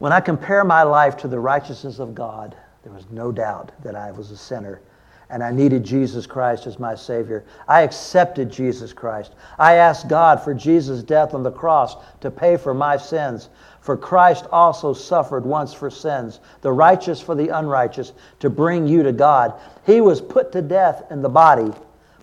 When 0.00 0.14
I 0.14 0.20
compare 0.20 0.64
my 0.64 0.82
life 0.82 1.18
to 1.18 1.28
the 1.28 1.38
righteousness 1.38 1.98
of 1.98 2.14
God, 2.14 2.56
there 2.82 2.92
was 2.92 3.04
no 3.10 3.30
doubt 3.30 3.70
that 3.82 3.94
I 3.94 4.10
was 4.12 4.30
a 4.30 4.36
sinner 4.36 4.80
and 5.28 5.44
I 5.44 5.52
needed 5.52 5.84
Jesus 5.84 6.26
Christ 6.26 6.66
as 6.66 6.78
my 6.78 6.94
Savior. 6.94 7.44
I 7.68 7.82
accepted 7.82 8.50
Jesus 8.50 8.94
Christ. 8.94 9.34
I 9.58 9.74
asked 9.74 10.08
God 10.08 10.42
for 10.42 10.54
Jesus' 10.54 11.02
death 11.02 11.34
on 11.34 11.42
the 11.42 11.52
cross 11.52 11.96
to 12.22 12.30
pay 12.30 12.56
for 12.56 12.72
my 12.72 12.96
sins. 12.96 13.50
For 13.82 13.94
Christ 13.94 14.46
also 14.50 14.94
suffered 14.94 15.44
once 15.44 15.74
for 15.74 15.90
sins, 15.90 16.40
the 16.62 16.72
righteous 16.72 17.20
for 17.20 17.34
the 17.34 17.50
unrighteous, 17.50 18.14
to 18.38 18.48
bring 18.48 18.88
you 18.88 19.02
to 19.02 19.12
God. 19.12 19.52
He 19.84 20.00
was 20.00 20.22
put 20.22 20.50
to 20.52 20.62
death 20.62 21.04
in 21.10 21.20
the 21.20 21.28
body, 21.28 21.74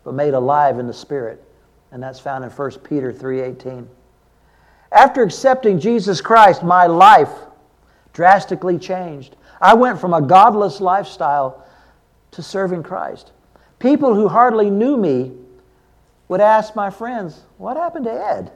but 0.04 0.16
made 0.16 0.34
alive 0.34 0.80
in 0.80 0.88
the 0.88 0.94
spirit. 0.94 1.44
And 1.92 2.02
that's 2.02 2.20
found 2.20 2.44
in 2.44 2.50
1 2.50 2.84
Peter 2.84 3.14
3:18. 3.14 3.88
After 4.92 5.22
accepting 5.22 5.80
Jesus 5.80 6.22
Christ, 6.22 6.64
my 6.64 6.88
life 6.88 7.47
drastically 8.18 8.80
changed. 8.80 9.36
I 9.62 9.76
went 9.76 10.02
from 10.02 10.12
a 10.12 10.24
godless 10.24 10.82
lifestyle 10.82 11.64
to 12.32 12.42
serving 12.42 12.82
Christ. 12.82 13.32
People 13.78 14.16
who 14.16 14.28
hardly 14.28 14.72
knew 14.72 14.98
me 14.98 15.34
would 16.28 16.42
ask 16.42 16.76
my 16.76 16.90
friends, 16.90 17.42
What 17.60 17.78
happened 17.78 18.06
to 18.06 18.12
Ed? 18.12 18.52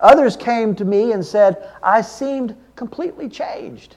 Others 0.00 0.36
came 0.36 0.74
to 0.74 0.84
me 0.84 1.12
and 1.12 1.24
said, 1.24 1.66
I 1.82 2.02
seemed 2.02 2.54
completely 2.76 3.26
changed. 3.26 3.96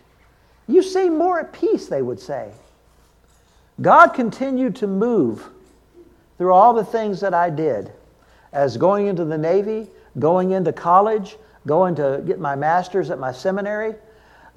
You 0.68 0.82
seem 0.82 1.18
more 1.18 1.38
at 1.42 1.52
peace, 1.52 1.88
they 1.88 2.02
would 2.02 2.22
say. 2.22 2.50
God 3.82 4.14
continued 4.14 4.78
to 4.78 4.88
move 4.88 5.50
through 6.38 6.54
all 6.54 6.74
the 6.74 6.86
things 6.86 7.20
that 7.20 7.34
I 7.34 7.50
did, 7.50 7.92
as 8.54 8.78
going 8.78 9.08
into 9.08 9.26
the 9.26 9.38
Navy, 9.38 9.90
going 10.18 10.52
into 10.52 10.72
college, 10.72 11.36
going 11.68 11.96
to 11.96 12.24
get 12.26 12.40
my 12.40 12.56
master's 12.56 13.10
at 13.10 13.20
my 13.20 13.34
seminary. 13.34 13.96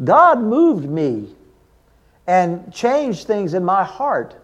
God 0.02 0.40
moved 0.40 0.88
me 0.88 1.35
and 2.26 2.73
changed 2.73 3.26
things 3.26 3.55
in 3.55 3.64
my 3.64 3.83
heart. 3.85 4.37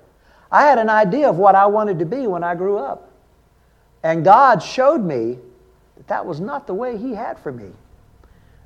I 0.50 0.62
had 0.62 0.78
an 0.78 0.88
idea 0.88 1.28
of 1.28 1.36
what 1.36 1.54
I 1.54 1.66
wanted 1.66 1.98
to 1.98 2.04
be 2.06 2.26
when 2.26 2.42
I 2.42 2.54
grew 2.54 2.78
up. 2.78 3.10
And 4.02 4.24
God 4.24 4.62
showed 4.62 5.02
me 5.02 5.38
that 5.96 6.06
that 6.08 6.26
was 6.26 6.40
not 6.40 6.66
the 6.66 6.74
way 6.74 6.96
He 6.96 7.14
had 7.14 7.38
for 7.38 7.52
me. 7.52 7.70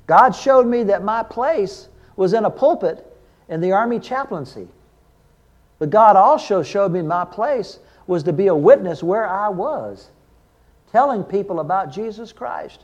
God 0.07 0.31
showed 0.31 0.65
me 0.65 0.83
that 0.83 1.03
my 1.03 1.23
place 1.23 1.87
was 2.15 2.33
in 2.33 2.45
a 2.45 2.49
pulpit 2.49 3.05
in 3.47 3.61
the 3.61 3.71
Army 3.71 3.99
chaplaincy. 3.99 4.67
But 5.77 5.89
God 5.89 6.15
also 6.15 6.61
showed 6.63 6.91
me 6.91 7.01
my 7.01 7.25
place 7.25 7.79
was 8.07 8.23
to 8.23 8.33
be 8.33 8.47
a 8.47 8.55
witness 8.55 9.03
where 9.03 9.27
I 9.27 9.49
was, 9.49 10.09
telling 10.91 11.23
people 11.23 11.59
about 11.59 11.91
Jesus 11.91 12.33
Christ. 12.33 12.83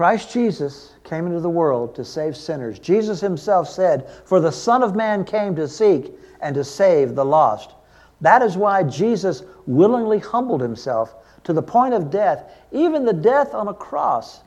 Christ 0.00 0.32
Jesus 0.32 0.94
came 1.04 1.26
into 1.26 1.40
the 1.40 1.50
world 1.50 1.94
to 1.94 2.06
save 2.06 2.34
sinners. 2.34 2.78
Jesus 2.78 3.20
himself 3.20 3.68
said, 3.68 4.08
For 4.24 4.40
the 4.40 4.50
Son 4.50 4.82
of 4.82 4.96
Man 4.96 5.26
came 5.26 5.54
to 5.56 5.68
seek 5.68 6.14
and 6.40 6.54
to 6.54 6.64
save 6.64 7.14
the 7.14 7.22
lost. 7.26 7.74
That 8.22 8.40
is 8.40 8.56
why 8.56 8.82
Jesus 8.84 9.42
willingly 9.66 10.18
humbled 10.18 10.62
himself 10.62 11.16
to 11.44 11.52
the 11.52 11.60
point 11.60 11.92
of 11.92 12.08
death, 12.08 12.50
even 12.72 13.04
the 13.04 13.12
death 13.12 13.52
on 13.52 13.68
a 13.68 13.74
cross. 13.74 14.40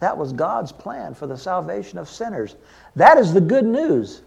That 0.00 0.18
was 0.18 0.32
God's 0.32 0.72
plan 0.72 1.14
for 1.14 1.28
the 1.28 1.38
salvation 1.38 1.96
of 1.96 2.08
sinners. 2.08 2.56
That 2.96 3.16
is 3.16 3.32
the 3.32 3.40
good 3.40 3.66
news, 3.66 4.22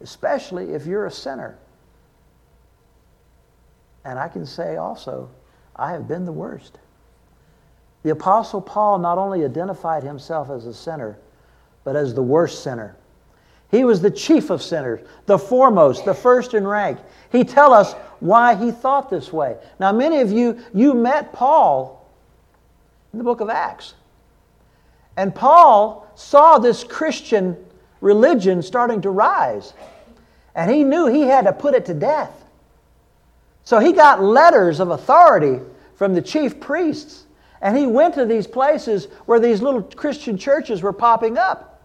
especially 0.00 0.72
if 0.72 0.86
you're 0.86 1.04
a 1.04 1.12
sinner. 1.12 1.58
And 4.06 4.18
I 4.18 4.28
can 4.28 4.46
say 4.46 4.76
also, 4.76 5.28
I 5.76 5.92
have 5.92 6.08
been 6.08 6.24
the 6.24 6.32
worst. 6.32 6.78
The 8.02 8.10
Apostle 8.10 8.60
Paul 8.60 8.98
not 8.98 9.18
only 9.18 9.44
identified 9.44 10.02
himself 10.02 10.50
as 10.50 10.66
a 10.66 10.74
sinner, 10.74 11.16
but 11.84 11.96
as 11.96 12.14
the 12.14 12.22
worst 12.22 12.62
sinner. 12.62 12.96
He 13.70 13.84
was 13.84 14.00
the 14.00 14.10
chief 14.10 14.50
of 14.50 14.62
sinners, 14.62 15.00
the 15.26 15.38
foremost, 15.38 16.04
the 16.04 16.14
first 16.14 16.52
in 16.52 16.66
rank. 16.66 16.98
He 17.30 17.42
tell 17.42 17.72
us 17.72 17.94
why 18.20 18.54
he 18.54 18.70
thought 18.70 19.08
this 19.08 19.32
way. 19.32 19.56
Now, 19.80 19.92
many 19.92 20.20
of 20.20 20.30
you, 20.30 20.62
you 20.74 20.94
met 20.94 21.32
Paul 21.32 22.06
in 23.12 23.18
the 23.18 23.24
book 23.24 23.40
of 23.40 23.48
Acts. 23.48 23.94
And 25.16 25.34
Paul 25.34 26.06
saw 26.14 26.58
this 26.58 26.84
Christian 26.84 27.56
religion 28.00 28.62
starting 28.62 29.00
to 29.02 29.10
rise. 29.10 29.72
And 30.54 30.70
he 30.70 30.84
knew 30.84 31.06
he 31.06 31.22
had 31.22 31.44
to 31.44 31.52
put 31.52 31.74
it 31.74 31.86
to 31.86 31.94
death. 31.94 32.44
So 33.64 33.78
he 33.78 33.92
got 33.92 34.22
letters 34.22 34.80
of 34.80 34.90
authority 34.90 35.60
from 35.94 36.14
the 36.14 36.22
chief 36.22 36.60
priests 36.60 37.24
and 37.62 37.76
he 37.76 37.86
went 37.86 38.14
to 38.14 38.26
these 38.26 38.48
places 38.48 39.06
where 39.26 39.38
these 39.38 39.62
little 39.62 39.82
Christian 39.82 40.36
churches 40.36 40.82
were 40.82 40.92
popping 40.92 41.38
up. 41.38 41.80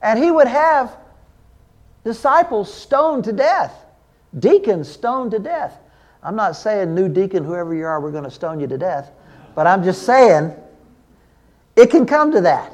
And 0.00 0.16
he 0.16 0.30
would 0.30 0.46
have 0.46 0.96
disciples 2.04 2.72
stoned 2.72 3.24
to 3.24 3.32
death, 3.32 3.74
deacons 4.38 4.88
stoned 4.88 5.32
to 5.32 5.40
death. 5.40 5.76
I'm 6.22 6.36
not 6.36 6.52
saying, 6.52 6.94
new 6.94 7.08
deacon, 7.08 7.44
whoever 7.44 7.74
you 7.74 7.84
are, 7.84 8.00
we're 8.00 8.12
going 8.12 8.24
to 8.24 8.30
stone 8.30 8.60
you 8.60 8.68
to 8.68 8.78
death. 8.78 9.10
But 9.56 9.66
I'm 9.66 9.82
just 9.82 10.04
saying, 10.04 10.54
it 11.74 11.90
can 11.90 12.06
come 12.06 12.30
to 12.32 12.40
that. 12.42 12.72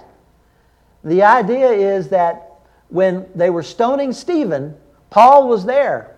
The 1.03 1.23
idea 1.23 1.71
is 1.71 2.09
that 2.09 2.59
when 2.89 3.27
they 3.35 3.49
were 3.49 3.63
stoning 3.63 4.13
Stephen, 4.13 4.77
Paul 5.09 5.49
was 5.49 5.65
there. 5.65 6.17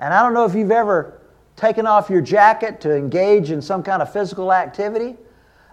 And 0.00 0.14
I 0.14 0.22
don't 0.22 0.32
know 0.32 0.46
if 0.46 0.54
you've 0.54 0.70
ever 0.70 1.17
taken 1.58 1.86
off 1.86 2.08
your 2.08 2.20
jacket 2.20 2.80
to 2.82 2.96
engage 2.96 3.50
in 3.50 3.60
some 3.60 3.82
kind 3.82 4.00
of 4.00 4.12
physical 4.12 4.52
activity. 4.52 5.16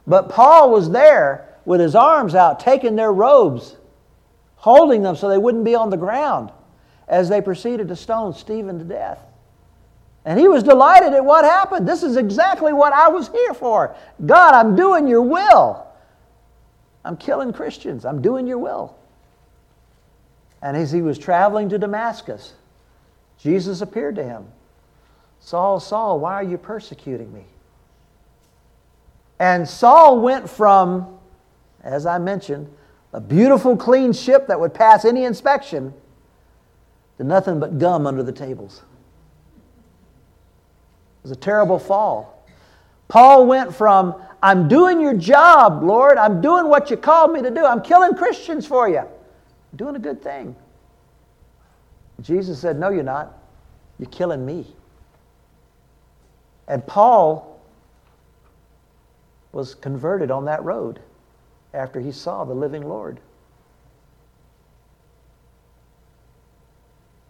But 0.07 0.29
Paul 0.29 0.71
was 0.71 0.89
there 0.89 1.47
with 1.63 1.79
his 1.79 1.95
arms 1.95 2.35
out, 2.35 2.59
taking 2.59 2.95
their 2.95 3.13
robes, 3.13 3.75
holding 4.55 5.03
them 5.03 5.15
so 5.15 5.29
they 5.29 5.37
wouldn't 5.37 5.63
be 5.63 5.75
on 5.75 5.89
the 5.89 5.97
ground 5.97 6.51
as 7.07 7.29
they 7.29 7.41
proceeded 7.41 7.87
to 7.87 7.95
stone 7.95 8.33
Stephen 8.33 8.79
to 8.79 8.85
death. 8.85 9.19
And 10.25 10.39
he 10.39 10.47
was 10.47 10.63
delighted 10.63 11.13
at 11.13 11.23
what 11.23 11.45
happened. 11.45 11.87
This 11.87 12.01
is 12.01 12.17
exactly 12.17 12.73
what 12.73 12.91
I 12.91 13.09
was 13.09 13.29
here 13.29 13.53
for. 13.53 13.95
God, 14.25 14.55
I'm 14.55 14.75
doing 14.75 15.07
your 15.07 15.21
will. 15.21 15.85
I'm 17.03 17.15
killing 17.15 17.53
Christians. 17.53 18.05
I'm 18.05 18.23
doing 18.23 18.47
your 18.47 18.57
will. 18.57 18.97
And 20.63 20.75
as 20.75 20.91
he 20.91 21.03
was 21.03 21.19
traveling 21.19 21.69
to 21.69 21.77
Damascus, 21.77 22.53
Jesus 23.37 23.81
appeared 23.81 24.15
to 24.15 24.23
him 24.23 24.47
Saul, 25.45 25.79
Saul, 25.79 26.19
why 26.19 26.33
are 26.33 26.43
you 26.43 26.57
persecuting 26.57 27.31
me? 27.31 27.43
And 29.37 29.69
Saul 29.69 30.19
went 30.19 30.49
from, 30.49 31.19
as 31.83 32.07
I 32.07 32.17
mentioned, 32.17 32.67
a 33.13 33.21
beautiful, 33.21 33.77
clean 33.77 34.11
ship 34.11 34.47
that 34.47 34.59
would 34.59 34.73
pass 34.73 35.05
any 35.05 35.23
inspection 35.23 35.93
to 37.19 37.23
nothing 37.23 37.59
but 37.59 37.77
gum 37.77 38.07
under 38.07 38.23
the 38.23 38.31
tables. 38.31 38.81
It 41.19 41.29
was 41.29 41.31
a 41.31 41.35
terrible 41.35 41.77
fall. 41.77 42.43
Paul 43.07 43.45
went 43.45 43.71
from, 43.71 44.15
I'm 44.41 44.67
doing 44.67 44.99
your 44.99 45.13
job, 45.13 45.83
Lord. 45.83 46.17
I'm 46.17 46.41
doing 46.41 46.69
what 46.69 46.89
you 46.89 46.97
called 46.97 47.31
me 47.31 47.43
to 47.43 47.51
do. 47.51 47.63
I'm 47.63 47.83
killing 47.83 48.15
Christians 48.15 48.65
for 48.65 48.89
you. 48.89 48.97
I'm 48.97 49.75
doing 49.75 49.95
a 49.95 49.99
good 49.99 50.23
thing. 50.23 50.55
Jesus 52.19 52.59
said, 52.59 52.79
No, 52.79 52.89
you're 52.89 53.03
not. 53.03 53.37
You're 53.99 54.09
killing 54.09 54.43
me. 54.43 54.75
And 56.67 56.85
Paul 56.85 57.59
was 59.51 59.75
converted 59.75 60.31
on 60.31 60.45
that 60.45 60.63
road 60.63 60.99
after 61.73 61.99
he 61.99 62.11
saw 62.11 62.43
the 62.43 62.53
living 62.53 62.87
Lord. 62.87 63.19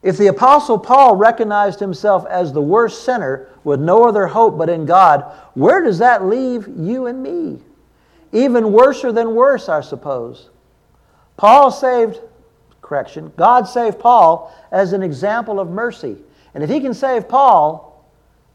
If 0.01 0.17
the 0.17 0.27
Apostle 0.27 0.77
Paul 0.77 1.15
recognized 1.15 1.79
himself 1.79 2.27
as 2.27 2.53
the 2.53 2.61
worst 2.61 3.03
sinner 3.03 3.49
with 3.63 3.79
no 3.79 4.05
other 4.05 4.27
hope 4.27 4.55
but 4.55 4.69
in 4.69 4.85
God, 4.85 5.31
where 5.55 5.83
does 5.83 5.97
that 5.97 6.25
leave 6.25 6.67
you 6.77 7.07
and 7.07 7.23
me? 7.23 7.59
Even 8.31 8.71
worser 8.71 9.11
than 9.11 9.33
worse, 9.33 9.67
I 9.67 9.81
suppose. 9.81 10.49
Paul 11.37 11.71
saved, 11.71 12.19
correction, 12.81 13.33
God 13.35 13.63
saved 13.67 13.97
Paul 13.97 14.55
as 14.71 14.93
an 14.93 15.01
example 15.01 15.59
of 15.59 15.69
mercy. 15.69 16.17
And 16.53 16.63
if 16.63 16.69
he 16.69 16.79
can 16.79 16.93
save 16.93 17.27
Paul, 17.27 17.84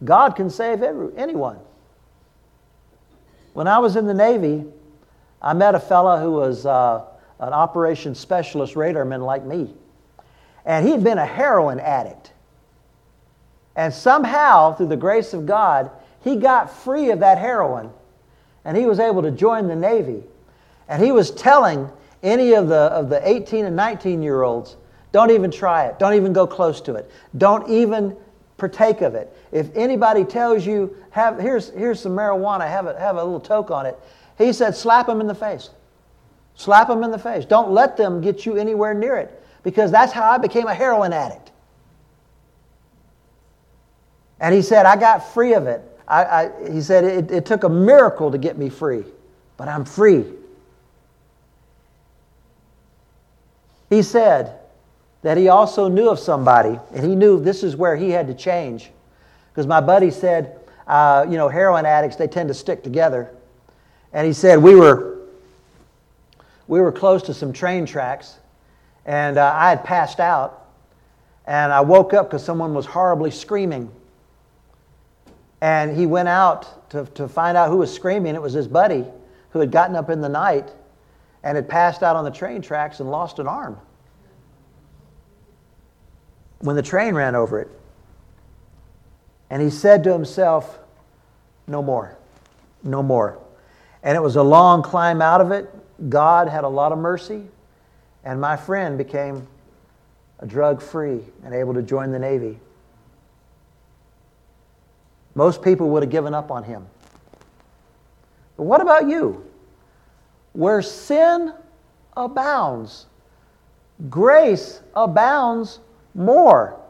God 0.04 0.37
can 0.37 0.50
save 0.50 0.83
every, 0.83 1.09
anyone. 1.16 1.59
When 3.52 3.66
I 3.66 3.78
was 3.78 3.97
in 3.97 4.07
the 4.07 4.14
Navy, 4.14 4.64
I 5.42 5.52
met 5.54 5.75
a 5.75 5.80
fellow 5.80 6.19
who 6.21 6.33
was 6.33 6.66
uh, 6.66 7.04
an 7.38 7.52
operations 7.52 8.19
specialist 8.19 8.75
radarman 8.75 9.25
like 9.25 9.45
me. 9.45 9.75
And 10.64 10.87
he 10.87 10.92
had 10.92 11.02
been 11.02 11.19
a 11.19 11.26
heroin 11.26 11.80
addict. 11.80 12.33
And 13.76 13.92
somehow, 13.92 14.75
through 14.75 14.88
the 14.88 14.97
grace 14.97 15.33
of 15.33 15.47
God, 15.47 15.90
he 16.23 16.37
got 16.37 16.71
free 16.71 17.11
of 17.11 17.21
that 17.21 17.38
heroin 17.38 17.90
and 18.64 18.76
he 18.76 18.85
was 18.85 19.00
able 19.00 19.23
to 19.23 19.30
join 19.30 19.69
the 19.69 19.76
Navy. 19.76 20.23
And 20.88 21.02
he 21.02 21.12
was 21.12 21.30
telling 21.30 21.90
any 22.23 22.52
of 22.52 22.69
the, 22.69 22.75
of 22.75 23.09
the 23.09 23.26
18 23.26 23.64
and 23.64 23.76
19 23.76 24.23
year 24.23 24.42
olds 24.42 24.76
Don't 25.12 25.30
even 25.30 25.50
try 25.50 25.87
it. 25.87 25.99
Don't 25.99 26.14
even 26.14 26.33
go 26.33 26.47
close 26.47 26.80
to 26.83 26.95
it. 26.95 27.11
Don't 27.38 27.69
even 27.69 28.16
partake 28.61 29.00
of 29.00 29.17
it. 29.17 29.35
If 29.50 29.75
anybody 29.75 30.25
tells 30.25 30.64
you, 30.64 30.95
have, 31.11 31.40
here's, 31.40 31.71
here's 31.71 31.99
some 31.99 32.12
marijuana, 32.12 32.69
have 32.69 32.87
a, 32.87 32.97
have 32.99 33.17
a 33.17 33.25
little 33.25 33.40
toke 33.40 33.73
on 33.73 33.87
it, 33.87 33.99
he 34.38 34.52
said, 34.52 34.76
slap 34.76 35.07
them 35.07 35.21
in 35.21 35.26
the 35.26 35.35
face. 35.35 35.71
Slap 36.55 36.88
them 36.88 37.02
in 37.02 37.11
the 37.11 37.19
face. 37.19 37.45
Don't 37.45 37.73
let 37.73 37.97
them 37.97 38.21
get 38.21 38.47
you 38.47 38.57
anywhere 38.57 38.95
near 38.95 39.17
it 39.17 39.43
because 39.62 39.90
that's 39.90 40.12
how 40.12 40.31
I 40.31 40.38
became 40.38 40.67
a 40.67 40.75
heroin 40.75 41.12
addict. 41.12 41.50
And 44.38 44.55
he 44.55 44.62
said, 44.62 44.87
I 44.87 44.97
got 44.97 45.33
free 45.35 45.55
of 45.55 45.67
it. 45.67 45.83
I, 46.07 46.25
I, 46.25 46.73
he 46.73 46.81
said, 46.81 47.05
it, 47.05 47.31
it 47.31 47.47
took 47.47 47.64
a 47.64 47.69
miracle 47.69 48.31
to 48.31 48.38
get 48.38 48.59
me 48.59 48.69
free, 48.69 49.05
but 49.57 49.69
I'm 49.69 49.85
free. 49.85 50.25
He 53.90 54.02
said 54.02 54.60
that 55.23 55.37
he 55.37 55.49
also 55.49 55.89
knew 55.89 56.09
of 56.09 56.19
somebody, 56.19 56.79
and 56.95 57.05
he 57.05 57.15
knew 57.15 57.41
this 57.41 57.62
is 57.62 57.77
where 57.77 57.97
he 57.97 58.11
had 58.11 58.27
to 58.29 58.35
change. 58.35 58.91
Because 59.53 59.67
my 59.67 59.81
buddy 59.81 60.11
said, 60.11 60.59
uh, 60.87 61.27
you 61.29 61.37
know, 61.37 61.49
heroin 61.49 61.85
addicts, 61.85 62.17
they 62.17 62.27
tend 62.27 62.49
to 62.49 62.55
stick 62.55 62.83
together. 62.83 63.31
And 64.12 64.27
he 64.27 64.33
said, 64.33 64.62
we 64.62 64.75
were, 64.75 65.19
we 66.67 66.81
were 66.81 66.93
close 66.93 67.23
to 67.25 67.35
some 67.35 67.53
train 67.53 67.85
tracks, 67.85 68.39
and 69.05 69.37
uh, 69.37 69.53
I 69.55 69.71
had 69.71 69.85
passed 69.85 70.21
out, 70.21 70.67
and 71.47 71.73
I 71.73 71.81
woke 71.81 72.15
up 72.15 72.29
because 72.31 72.45
someone 72.45 72.75
was 72.75 72.87
horribly 72.87 73.31
screaming. 73.31 73.91
And 75.61 75.95
he 75.95 76.07
went 76.07 76.29
out 76.29 76.91
to, 76.91 77.05
to 77.05 77.29
find 77.29 77.57
out 77.57 77.69
who 77.69 77.77
was 77.77 77.93
screaming. 77.93 78.35
It 78.35 78.41
was 78.41 78.55
his 78.55 78.67
buddy 78.67 79.05
who 79.50 79.59
had 79.59 79.71
gotten 79.71 79.95
up 79.95 80.09
in 80.09 80.23
the 80.23 80.29
night 80.29 80.71
and 81.43 81.57
had 81.57 81.69
passed 81.69 82.03
out 82.03 82.17
on 82.17 82.25
the 82.25 82.31
train 82.31 82.62
tracks 82.62 83.00
and 83.00 83.11
lost 83.11 83.39
an 83.39 83.47
arm 83.47 83.79
when 86.61 86.76
the 86.76 86.83
train 86.83 87.14
ran 87.14 87.35
over 87.35 87.61
it. 87.61 87.69
And 89.50 89.61
he 89.61 89.71
said 89.71 90.05
to 90.05 90.12
himself, 90.12 90.79
No 91.67 91.83
more, 91.83 92.17
no 92.83 93.02
more. 93.02 93.38
And 94.02 94.17
it 94.17 94.21
was 94.21 94.37
a 94.37 94.43
long 94.43 94.83
climb 94.83 95.21
out 95.21 95.40
of 95.40 95.50
it. 95.50 95.69
God 96.09 96.49
had 96.49 96.64
a 96.64 96.69
lot 96.69 96.93
of 96.93 96.99
mercy, 96.99 97.45
and 98.25 98.40
my 98.40 98.57
friend 98.57 98.97
became 98.97 99.47
a 100.38 100.47
drug 100.47 100.81
free 100.81 101.21
and 101.45 101.52
able 101.52 101.75
to 101.75 101.83
join 101.83 102.12
the 102.12 102.19
Navy. 102.19 102.59
Most 105.35 105.62
people 105.62 105.90
would 105.90 106.02
have 106.02 106.11
given 106.11 106.35
up 106.35 106.50
on 106.50 106.64
him. 106.64 106.87
But 108.57 108.64
what 108.64 108.81
about 108.81 109.09
you? 109.09 109.45
Where 110.52 110.83
sin 110.83 111.52
abounds, 112.17 113.07
grace 114.09 114.81
abounds 114.95 115.81
more. 116.14 116.81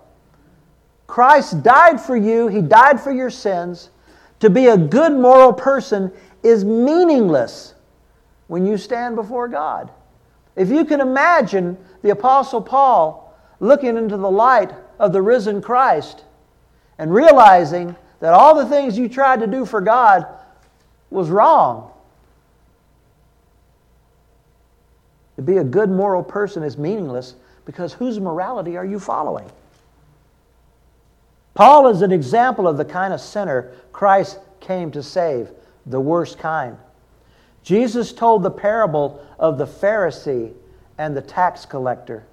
Christ 1.06 1.62
died 1.62 2.00
for 2.00 2.16
you, 2.16 2.48
He 2.48 2.62
died 2.62 3.00
for 3.00 3.12
your 3.12 3.30
sins. 3.30 3.90
To 4.40 4.48
be 4.48 4.66
a 4.66 4.76
good 4.76 5.12
moral 5.12 5.52
person 5.52 6.12
is 6.42 6.64
meaningless 6.64 7.74
when 8.46 8.64
you 8.64 8.78
stand 8.78 9.16
before 9.16 9.48
God. 9.48 9.90
If 10.56 10.70
you 10.70 10.84
can 10.84 11.00
imagine 11.00 11.76
the 12.02 12.10
Apostle 12.10 12.62
Paul 12.62 13.36
looking 13.60 13.96
into 13.96 14.16
the 14.16 14.30
light 14.30 14.72
of 14.98 15.12
the 15.12 15.22
risen 15.22 15.60
Christ 15.60 16.24
and 16.98 17.12
realizing 17.12 17.94
that 18.20 18.32
all 18.32 18.54
the 18.54 18.66
things 18.66 18.98
you 18.98 19.08
tried 19.08 19.40
to 19.40 19.46
do 19.46 19.64
for 19.64 19.80
God 19.80 20.26
was 21.10 21.28
wrong. 21.28 21.90
To 25.36 25.42
be 25.42 25.56
a 25.56 25.64
good 25.64 25.90
moral 25.90 26.23
person 26.23 26.62
is 26.62 26.76
meaningless 26.76 27.34
because 27.71 27.93
whose 27.93 28.19
morality 28.19 28.76
are 28.76 28.85
you 28.85 28.99
following? 28.99 29.49
Paul 31.54 31.87
is 31.87 32.02
an 32.02 32.11
example 32.11 32.67
of 32.67 32.76
the 32.76 32.85
kind 32.85 33.15
of 33.15 33.21
sinner 33.21 33.71
Christ 33.93 34.41
came 34.59 34.91
to 34.91 35.04
save, 35.04 35.50
the 35.87 36.00
worst 36.00 36.37
kind. 36.37 36.76
Jesus 37.63 38.13
told 38.13 38.43
the 38.43 38.50
parable 38.50 39.25
of 39.39 39.56
the 39.56 39.67
Pharisee 39.67 40.52
and 40.99 41.17
the 41.17 41.23
tax 41.23 41.65
collector. 41.65 42.25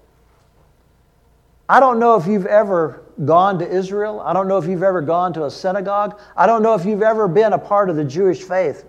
I 1.69 1.79
don't 1.79 1.99
know 1.99 2.15
if 2.15 2.25
you've 2.25 2.47
ever 2.47 3.03
gone 3.23 3.59
to 3.59 3.69
Israel. 3.69 4.19
I 4.21 4.33
don't 4.33 4.47
know 4.47 4.57
if 4.57 4.65
you've 4.65 4.81
ever 4.81 5.01
gone 5.01 5.33
to 5.33 5.45
a 5.45 5.51
synagogue. 5.51 6.19
I 6.35 6.47
don't 6.47 6.63
know 6.63 6.73
if 6.73 6.83
you've 6.83 7.03
ever 7.03 7.27
been 7.27 7.53
a 7.53 7.59
part 7.59 7.91
of 7.91 7.95
the 7.95 8.05
Jewish 8.05 8.41
faith. 8.41 8.85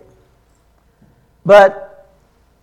But 1.45 1.88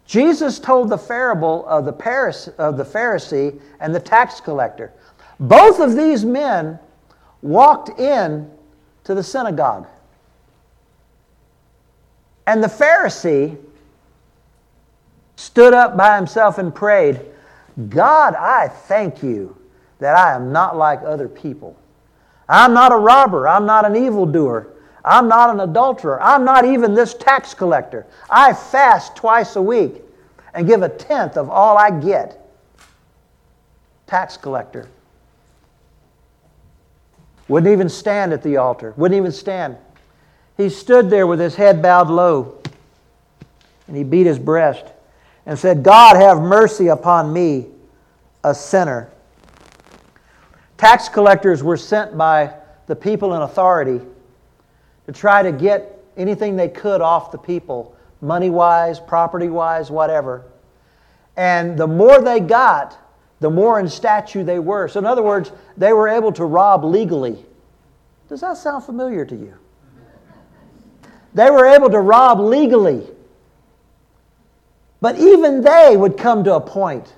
Jesus 0.06 0.58
told 0.58 0.88
the 0.88 0.96
parable 0.96 1.66
of 1.66 1.84
the, 1.84 1.92
Pharisee 1.92 3.60
and 3.80 3.94
the 3.94 4.00
tax 4.00 4.40
collector. 4.40 4.92
Both 5.40 5.80
of 5.80 5.96
these 5.96 6.24
men 6.24 6.78
walked 7.42 7.98
in 7.98 8.50
to 9.04 9.14
the 9.14 9.22
synagogue. 9.22 9.86
And 12.46 12.62
the 12.62 12.68
Pharisee 12.68 13.58
stood 15.34 15.74
up 15.74 15.96
by 15.96 16.16
himself 16.16 16.58
and 16.58 16.74
prayed, 16.74 17.20
God, 17.88 18.34
I 18.34 18.68
thank 18.68 19.22
you 19.22 19.56
that 19.98 20.16
I 20.16 20.34
am 20.34 20.52
not 20.52 20.76
like 20.76 21.02
other 21.02 21.28
people. 21.28 21.76
I'm 22.48 22.72
not 22.72 22.92
a 22.92 22.96
robber. 22.96 23.48
I'm 23.48 23.66
not 23.66 23.84
an 23.84 23.96
evildoer. 23.96 24.68
I'm 25.06 25.28
not 25.28 25.50
an 25.50 25.60
adulterer. 25.60 26.20
I'm 26.20 26.44
not 26.44 26.64
even 26.64 26.92
this 26.92 27.14
tax 27.14 27.54
collector. 27.54 28.06
I 28.28 28.52
fast 28.52 29.14
twice 29.14 29.54
a 29.54 29.62
week 29.62 30.02
and 30.52 30.66
give 30.66 30.82
a 30.82 30.88
tenth 30.88 31.36
of 31.36 31.48
all 31.48 31.78
I 31.78 31.92
get. 31.92 32.44
Tax 34.08 34.36
collector. 34.36 34.88
Wouldn't 37.46 37.72
even 37.72 37.88
stand 37.88 38.32
at 38.32 38.42
the 38.42 38.56
altar. 38.56 38.94
Wouldn't 38.96 39.16
even 39.16 39.30
stand. 39.30 39.76
He 40.56 40.68
stood 40.68 41.08
there 41.08 41.28
with 41.28 41.38
his 41.38 41.54
head 41.54 41.80
bowed 41.80 42.10
low 42.10 42.60
and 43.86 43.96
he 43.96 44.02
beat 44.02 44.26
his 44.26 44.40
breast 44.40 44.86
and 45.44 45.56
said, 45.56 45.84
God, 45.84 46.16
have 46.16 46.40
mercy 46.42 46.88
upon 46.88 47.32
me, 47.32 47.66
a 48.42 48.52
sinner. 48.52 49.08
Tax 50.76 51.08
collectors 51.08 51.62
were 51.62 51.76
sent 51.76 52.18
by 52.18 52.52
the 52.88 52.96
people 52.96 53.34
in 53.34 53.42
authority 53.42 54.00
to 55.06 55.12
try 55.12 55.42
to 55.42 55.52
get 55.52 56.04
anything 56.16 56.56
they 56.56 56.68
could 56.68 57.00
off 57.00 57.30
the 57.30 57.38
people, 57.38 57.96
money 58.20 58.50
wise, 58.50 59.00
property 59.00 59.48
wise, 59.48 59.90
whatever. 59.90 60.44
And 61.36 61.78
the 61.78 61.86
more 61.86 62.20
they 62.20 62.40
got, 62.40 62.96
the 63.40 63.50
more 63.50 63.78
in 63.78 63.88
statute 63.88 64.44
they 64.44 64.58
were. 64.58 64.88
So, 64.88 64.98
in 64.98 65.06
other 65.06 65.22
words, 65.22 65.52
they 65.76 65.92
were 65.92 66.08
able 66.08 66.32
to 66.32 66.44
rob 66.44 66.84
legally. 66.84 67.44
Does 68.28 68.40
that 68.40 68.56
sound 68.56 68.84
familiar 68.84 69.24
to 69.24 69.34
you? 69.34 69.54
They 71.34 71.50
were 71.50 71.66
able 71.66 71.90
to 71.90 72.00
rob 72.00 72.40
legally. 72.40 73.06
But 75.00 75.18
even 75.18 75.60
they 75.60 75.94
would 75.96 76.16
come 76.16 76.42
to 76.44 76.54
a 76.54 76.60
point 76.60 77.14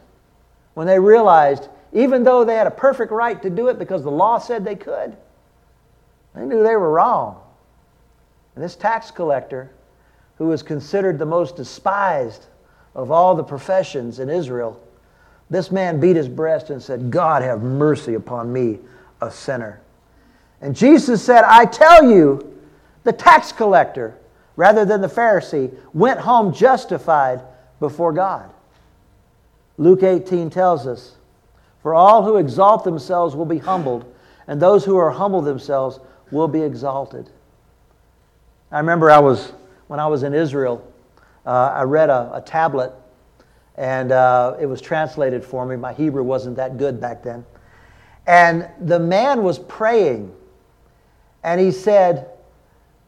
when 0.75 0.87
they 0.87 0.99
realized 0.99 1.69
even 1.93 2.25
though 2.25 2.45
they 2.45 2.55
had 2.55 2.67
a 2.67 2.73
perfect 2.73 3.13
right 3.13 3.41
to 3.43 3.51
do 3.51 3.69
it 3.69 3.79
because 3.79 4.03
the 4.03 4.11
law 4.11 4.39
said 4.39 4.65
they 4.65 4.75
could. 4.75 5.17
They 6.35 6.43
knew 6.43 6.63
they 6.63 6.77
were 6.77 6.91
wrong. 6.91 7.41
And 8.59 8.65
this 8.65 8.75
tax 8.75 9.13
collector, 9.13 9.71
who 10.39 10.49
was 10.49 10.65
considered 10.65 11.17
the 11.17 11.25
most 11.25 11.55
despised 11.55 12.47
of 12.93 13.13
all 13.13 13.37
the 13.37 13.45
professions 13.45 14.19
in 14.19 14.29
Israel, 14.29 14.83
this 15.49 15.71
man 15.71 16.01
beat 16.01 16.17
his 16.17 16.29
breast 16.29 16.71
and 16.71 16.83
said, 16.83 17.09
God, 17.09 17.43
have 17.43 17.63
mercy 17.63 18.15
upon 18.15 18.53
me, 18.53 18.81
a 19.21 19.31
sinner. 19.31 19.81
And 20.61 20.75
Jesus 20.75 21.23
said, 21.23 21.45
I 21.45 21.67
tell 21.67 22.11
you, 22.11 22.61
the 23.05 23.13
tax 23.13 23.53
collector, 23.53 24.19
rather 24.57 24.85
than 24.85 25.03
the 25.03 25.07
Pharisee, 25.07 25.73
went 25.95 26.19
home 26.19 26.53
justified 26.53 27.41
before 27.79 28.13
God. 28.13 28.53
Luke 29.77 30.03
18 30.03 30.51
tells 30.51 30.85
us, 30.85 31.15
for 31.81 31.95
all 31.95 32.25
who 32.25 32.39
exalt 32.39 32.83
themselves 32.83 33.37
will 33.37 33.47
be 33.47 33.59
humbled, 33.59 34.13
and 34.49 34.61
those 34.61 34.85
who 34.85 34.97
are 34.97 35.13
humble 35.13 35.43
themselves 35.43 36.01
will 36.33 36.49
be 36.49 36.63
exalted. 36.63 37.31
I 38.71 38.79
remember 38.79 39.11
I 39.11 39.19
was, 39.19 39.53
when 39.87 39.99
I 39.99 40.07
was 40.07 40.23
in 40.23 40.35
Israel, 40.35 40.87
uh, 41.47 41.73
I 41.75 41.83
read 41.83 42.11
a, 42.11 42.31
a 42.35 42.43
tablet, 42.43 42.93
and 43.77 44.13
uh, 44.13 44.57
it 44.61 44.67
was 44.67 44.81
translated 44.81 45.45
for 45.45 45.65
me. 45.65 45.77
My 45.77 45.95
Hebrew 45.95 46.23
wasn't 46.23 46.57
that 46.57 46.77
good 46.77 47.01
back 47.01 47.23
then. 47.23 47.47
And 48.27 48.69
the 48.81 48.99
man 48.99 49.43
was 49.43 49.59
praying, 49.59 50.35
and 51.43 51.59
he 51.59 51.71
said, 51.71 52.29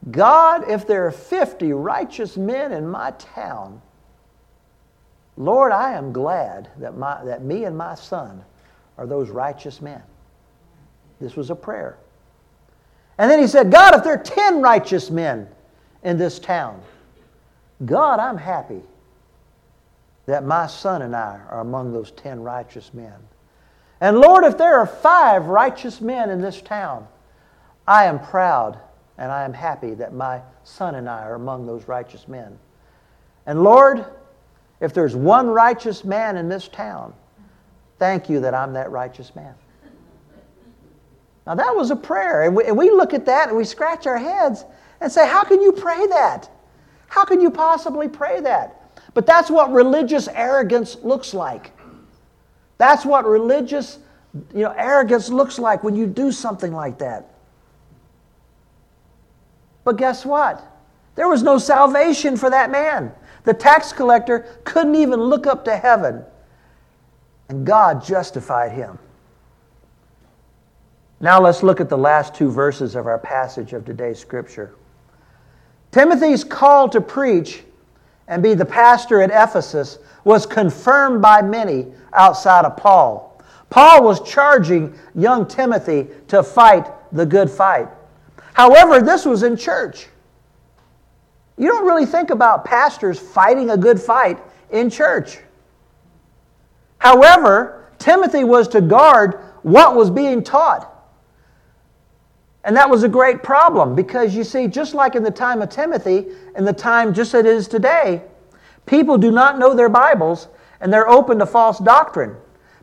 God, 0.09 0.67
if 0.67 0.87
there 0.87 1.05
are 1.05 1.11
50 1.11 1.73
righteous 1.73 2.37
men 2.37 2.71
in 2.71 2.87
my 2.87 3.11
town, 3.11 3.81
Lord, 5.37 5.71
I 5.71 5.93
am 5.93 6.11
glad 6.11 6.69
that, 6.77 6.97
my, 6.97 7.23
that 7.23 7.43
me 7.43 7.65
and 7.65 7.77
my 7.77 7.93
son 7.93 8.43
are 8.97 9.05
those 9.05 9.29
righteous 9.29 9.79
men. 9.79 10.01
This 11.19 11.35
was 11.35 11.51
a 11.51 11.55
prayer. 11.55 11.97
And 13.21 13.29
then 13.29 13.37
he 13.37 13.45
said, 13.45 13.71
God, 13.71 13.93
if 13.93 14.03
there 14.03 14.13
are 14.13 14.23
10 14.23 14.63
righteous 14.63 15.11
men 15.11 15.47
in 16.01 16.17
this 16.17 16.39
town, 16.39 16.81
God, 17.85 18.19
I'm 18.19 18.39
happy 18.39 18.81
that 20.25 20.43
my 20.43 20.65
son 20.65 21.03
and 21.03 21.15
I 21.15 21.39
are 21.51 21.59
among 21.59 21.93
those 21.93 22.09
10 22.09 22.41
righteous 22.41 22.95
men. 22.95 23.13
And 23.99 24.17
Lord, 24.17 24.43
if 24.43 24.57
there 24.57 24.79
are 24.79 24.87
five 24.87 25.45
righteous 25.45 26.01
men 26.01 26.31
in 26.31 26.41
this 26.41 26.63
town, 26.63 27.07
I 27.87 28.05
am 28.05 28.19
proud 28.19 28.79
and 29.19 29.31
I 29.31 29.43
am 29.43 29.53
happy 29.53 29.93
that 29.93 30.15
my 30.15 30.41
son 30.63 30.95
and 30.95 31.07
I 31.07 31.21
are 31.21 31.35
among 31.35 31.67
those 31.67 31.87
righteous 31.87 32.27
men. 32.27 32.57
And 33.45 33.61
Lord, 33.61 34.03
if 34.79 34.95
there's 34.95 35.15
one 35.15 35.47
righteous 35.47 36.03
man 36.03 36.37
in 36.37 36.49
this 36.49 36.67
town, 36.67 37.13
thank 37.99 38.31
you 38.31 38.39
that 38.39 38.55
I'm 38.55 38.73
that 38.73 38.89
righteous 38.89 39.35
man. 39.35 39.53
Now, 41.45 41.55
that 41.55 41.75
was 41.75 41.91
a 41.91 41.95
prayer. 41.95 42.43
And 42.43 42.55
we, 42.55 42.65
and 42.65 42.77
we 42.77 42.91
look 42.91 43.13
at 43.13 43.25
that 43.25 43.49
and 43.49 43.57
we 43.57 43.65
scratch 43.65 44.05
our 44.05 44.17
heads 44.17 44.63
and 44.99 45.11
say, 45.11 45.27
How 45.27 45.43
can 45.43 45.61
you 45.61 45.71
pray 45.71 46.07
that? 46.07 46.49
How 47.07 47.25
can 47.25 47.41
you 47.41 47.49
possibly 47.49 48.07
pray 48.07 48.39
that? 48.41 48.77
But 49.13 49.25
that's 49.25 49.49
what 49.49 49.71
religious 49.71 50.27
arrogance 50.27 50.97
looks 51.03 51.33
like. 51.33 51.71
That's 52.77 53.05
what 53.05 53.25
religious 53.25 53.99
you 54.53 54.63
know, 54.63 54.73
arrogance 54.77 55.29
looks 55.29 55.59
like 55.59 55.83
when 55.83 55.95
you 55.95 56.07
do 56.07 56.31
something 56.31 56.71
like 56.71 56.99
that. 56.99 57.27
But 59.83 59.97
guess 59.97 60.25
what? 60.25 60.63
There 61.15 61.27
was 61.27 61.43
no 61.43 61.57
salvation 61.57 62.37
for 62.37 62.49
that 62.49 62.71
man. 62.71 63.11
The 63.43 63.53
tax 63.53 63.91
collector 63.91 64.45
couldn't 64.63 64.95
even 64.95 65.19
look 65.19 65.47
up 65.47 65.65
to 65.65 65.75
heaven, 65.75 66.23
and 67.49 67.65
God 67.65 68.03
justified 68.03 68.71
him. 68.71 68.97
Now 71.21 71.39
let's 71.39 71.61
look 71.61 71.79
at 71.79 71.87
the 71.87 71.97
last 71.97 72.33
two 72.33 72.49
verses 72.49 72.95
of 72.95 73.05
our 73.05 73.19
passage 73.19 73.73
of 73.73 73.85
today's 73.85 74.17
scripture. 74.17 74.73
Timothy's 75.91 76.43
call 76.43 76.89
to 76.89 76.99
preach 76.99 77.61
and 78.27 78.41
be 78.41 78.55
the 78.55 78.65
pastor 78.65 79.21
at 79.21 79.29
Ephesus 79.29 79.99
was 80.23 80.47
confirmed 80.47 81.21
by 81.21 81.43
many 81.43 81.87
outside 82.13 82.65
of 82.65 82.75
Paul. 82.75 83.39
Paul 83.69 84.03
was 84.03 84.27
charging 84.27 84.97
young 85.13 85.47
Timothy 85.47 86.07
to 86.29 86.41
fight 86.41 86.87
the 87.11 87.25
good 87.25 87.51
fight. 87.51 87.87
However, 88.53 88.99
this 88.99 89.23
was 89.23 89.43
in 89.43 89.55
church. 89.55 90.07
You 91.55 91.67
don't 91.67 91.85
really 91.85 92.07
think 92.07 92.31
about 92.31 92.65
pastors 92.65 93.19
fighting 93.19 93.69
a 93.69 93.77
good 93.77 94.01
fight 94.01 94.39
in 94.71 94.89
church. 94.89 95.37
However, 96.97 97.91
Timothy 97.99 98.43
was 98.43 98.67
to 98.69 98.81
guard 98.81 99.39
what 99.61 99.95
was 99.95 100.09
being 100.09 100.43
taught. 100.43 100.90
And 102.63 102.75
that 102.75 102.89
was 102.89 103.03
a 103.03 103.09
great 103.09 103.41
problem 103.41 103.95
because 103.95 104.35
you 104.35 104.43
see, 104.43 104.67
just 104.67 104.93
like 104.93 105.15
in 105.15 105.23
the 105.23 105.31
time 105.31 105.61
of 105.61 105.69
Timothy, 105.69 106.27
in 106.55 106.63
the 106.63 106.73
time 106.73 107.13
just 107.13 107.33
as 107.33 107.39
it 107.39 107.45
is 107.45 107.67
today, 107.67 108.21
people 108.85 109.17
do 109.17 109.31
not 109.31 109.57
know 109.57 109.73
their 109.73 109.89
Bibles 109.89 110.47
and 110.79 110.93
they're 110.93 111.09
open 111.09 111.39
to 111.39 111.45
false 111.45 111.79
doctrine. 111.79 112.35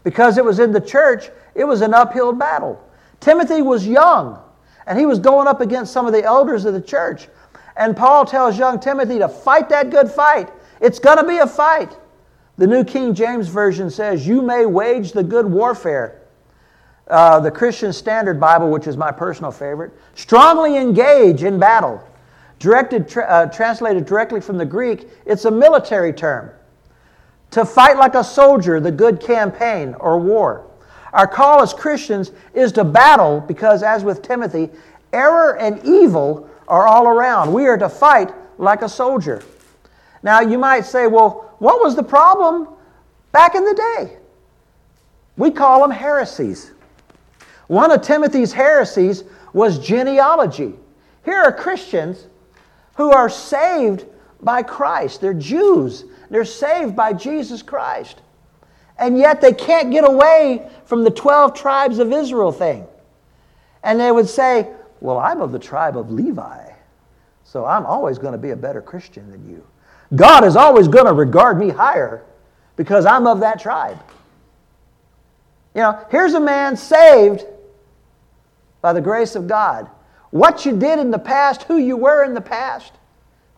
Because 0.02 0.38
it 0.38 0.44
was 0.44 0.58
in 0.58 0.72
the 0.72 0.80
church, 0.80 1.30
it 1.54 1.64
was 1.64 1.80
an 1.80 1.94
uphill 1.94 2.32
battle. 2.32 2.82
Timothy 3.20 3.62
was 3.62 3.86
young 3.86 4.40
and 4.86 4.98
he 4.98 5.06
was 5.06 5.18
going 5.18 5.46
up 5.46 5.60
against 5.60 5.92
some 5.92 6.06
of 6.06 6.12
the 6.12 6.24
elders 6.24 6.64
of 6.64 6.74
the 6.74 6.80
church. 6.80 7.28
And 7.76 7.96
Paul 7.96 8.24
tells 8.24 8.58
young 8.58 8.80
Timothy 8.80 9.18
to 9.18 9.28
fight 9.28 9.68
that 9.68 9.90
good 9.90 10.10
fight. 10.10 10.50
It's 10.80 10.98
going 10.98 11.18
to 11.18 11.24
be 11.24 11.38
a 11.38 11.46
fight. 11.46 11.96
The 12.56 12.66
New 12.66 12.82
King 12.82 13.14
James 13.14 13.46
Version 13.46 13.90
says, 13.90 14.26
You 14.26 14.42
may 14.42 14.66
wage 14.66 15.12
the 15.12 15.22
good 15.22 15.46
warfare 15.46 16.17
uh, 17.08 17.40
the 17.40 17.50
Christian 17.50 17.92
Standard 17.92 18.38
Bible, 18.38 18.70
which 18.70 18.86
is 18.86 18.96
my 18.96 19.10
personal 19.10 19.50
favorite, 19.50 19.92
strongly 20.14 20.76
engage 20.76 21.42
in 21.42 21.58
battle. 21.58 22.02
Directed, 22.58 23.08
tra- 23.08 23.24
uh, 23.24 23.46
translated 23.46 24.04
directly 24.04 24.40
from 24.40 24.58
the 24.58 24.66
Greek, 24.66 25.08
it's 25.24 25.44
a 25.44 25.50
military 25.50 26.12
term. 26.12 26.50
To 27.52 27.64
fight 27.64 27.96
like 27.96 28.14
a 28.14 28.24
soldier, 28.24 28.80
the 28.80 28.90
good 28.90 29.20
campaign 29.20 29.94
or 30.00 30.18
war. 30.18 30.66
Our 31.12 31.26
call 31.26 31.62
as 31.62 31.72
Christians 31.72 32.32
is 32.52 32.72
to 32.72 32.84
battle 32.84 33.40
because, 33.40 33.82
as 33.82 34.04
with 34.04 34.22
Timothy, 34.22 34.68
error 35.12 35.56
and 35.56 35.82
evil 35.84 36.48
are 36.66 36.86
all 36.86 37.06
around. 37.06 37.52
We 37.52 37.66
are 37.66 37.78
to 37.78 37.88
fight 37.88 38.32
like 38.58 38.82
a 38.82 38.88
soldier. 38.88 39.42
Now, 40.22 40.40
you 40.40 40.58
might 40.58 40.84
say, 40.84 41.06
well, 41.06 41.54
what 41.58 41.80
was 41.80 41.96
the 41.96 42.02
problem 42.02 42.68
back 43.32 43.54
in 43.54 43.64
the 43.64 43.74
day? 43.74 44.18
We 45.36 45.50
call 45.50 45.80
them 45.80 45.92
heresies. 45.92 46.72
One 47.68 47.92
of 47.92 48.02
Timothy's 48.02 48.52
heresies 48.52 49.24
was 49.52 49.78
genealogy. 49.78 50.74
Here 51.24 51.40
are 51.40 51.52
Christians 51.52 52.26
who 52.96 53.12
are 53.12 53.28
saved 53.28 54.06
by 54.40 54.62
Christ. 54.62 55.20
They're 55.20 55.34
Jews. 55.34 56.04
They're 56.30 56.44
saved 56.44 56.96
by 56.96 57.12
Jesus 57.12 57.62
Christ. 57.62 58.20
And 58.98 59.16
yet 59.16 59.40
they 59.40 59.52
can't 59.52 59.90
get 59.90 60.04
away 60.04 60.68
from 60.86 61.04
the 61.04 61.10
12 61.10 61.54
tribes 61.54 61.98
of 61.98 62.12
Israel 62.12 62.50
thing. 62.50 62.86
And 63.84 64.00
they 64.00 64.10
would 64.10 64.28
say, 64.28 64.68
Well, 65.00 65.18
I'm 65.18 65.40
of 65.40 65.52
the 65.52 65.58
tribe 65.58 65.96
of 65.96 66.10
Levi, 66.10 66.72
so 67.44 67.64
I'm 67.64 67.86
always 67.86 68.18
going 68.18 68.32
to 68.32 68.38
be 68.38 68.50
a 68.50 68.56
better 68.56 68.82
Christian 68.82 69.30
than 69.30 69.48
you. 69.48 69.64
God 70.16 70.44
is 70.44 70.56
always 70.56 70.88
going 70.88 71.06
to 71.06 71.12
regard 71.12 71.58
me 71.58 71.68
higher 71.68 72.24
because 72.76 73.06
I'm 73.06 73.26
of 73.26 73.40
that 73.40 73.60
tribe. 73.60 73.98
You 75.74 75.82
know, 75.82 76.04
here's 76.10 76.34
a 76.34 76.40
man 76.40 76.76
saved 76.76 77.44
by 78.80 78.92
the 78.92 79.00
grace 79.00 79.34
of 79.34 79.46
God. 79.46 79.88
What 80.30 80.66
you 80.66 80.76
did 80.76 80.98
in 80.98 81.10
the 81.10 81.18
past, 81.18 81.62
who 81.64 81.78
you 81.78 81.96
were 81.96 82.24
in 82.24 82.34
the 82.34 82.40
past, 82.40 82.92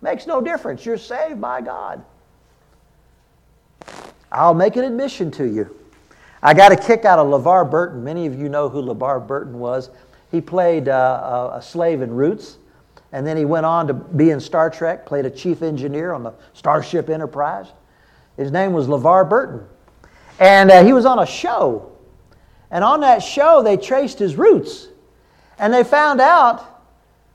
makes 0.00 0.26
no 0.26 0.40
difference. 0.40 0.86
You're 0.86 0.98
saved 0.98 1.40
by 1.40 1.60
God. 1.60 2.04
I'll 4.32 4.54
make 4.54 4.76
an 4.76 4.84
admission 4.84 5.30
to 5.32 5.44
you. 5.44 5.76
I 6.42 6.54
got 6.54 6.72
a 6.72 6.76
kick 6.76 7.04
out 7.04 7.18
of 7.18 7.26
LeVar 7.26 7.70
Burton. 7.70 8.02
Many 8.02 8.26
of 8.26 8.38
you 8.38 8.48
know 8.48 8.68
who 8.68 8.80
LeVar 8.82 9.26
Burton 9.26 9.58
was. 9.58 9.90
He 10.30 10.40
played 10.40 10.88
uh, 10.88 11.50
a 11.54 11.60
slave 11.60 12.02
in 12.02 12.10
Roots, 12.14 12.58
and 13.12 13.26
then 13.26 13.36
he 13.36 13.44
went 13.44 13.66
on 13.66 13.88
to 13.88 13.94
be 13.94 14.30
in 14.30 14.40
Star 14.40 14.70
Trek, 14.70 15.04
played 15.04 15.26
a 15.26 15.30
chief 15.30 15.62
engineer 15.62 16.12
on 16.12 16.22
the 16.22 16.32
Starship 16.54 17.10
Enterprise. 17.10 17.66
His 18.36 18.52
name 18.52 18.72
was 18.72 18.86
LeVar 18.86 19.28
Burton. 19.28 19.66
And 20.38 20.70
uh, 20.70 20.84
he 20.84 20.92
was 20.92 21.04
on 21.04 21.18
a 21.18 21.26
show. 21.26 21.92
And 22.70 22.84
on 22.84 23.00
that 23.00 23.18
show, 23.18 23.62
they 23.62 23.76
traced 23.76 24.18
his 24.18 24.36
roots. 24.36 24.88
And 25.60 25.74
they 25.74 25.84
found 25.84 26.22
out 26.22 26.64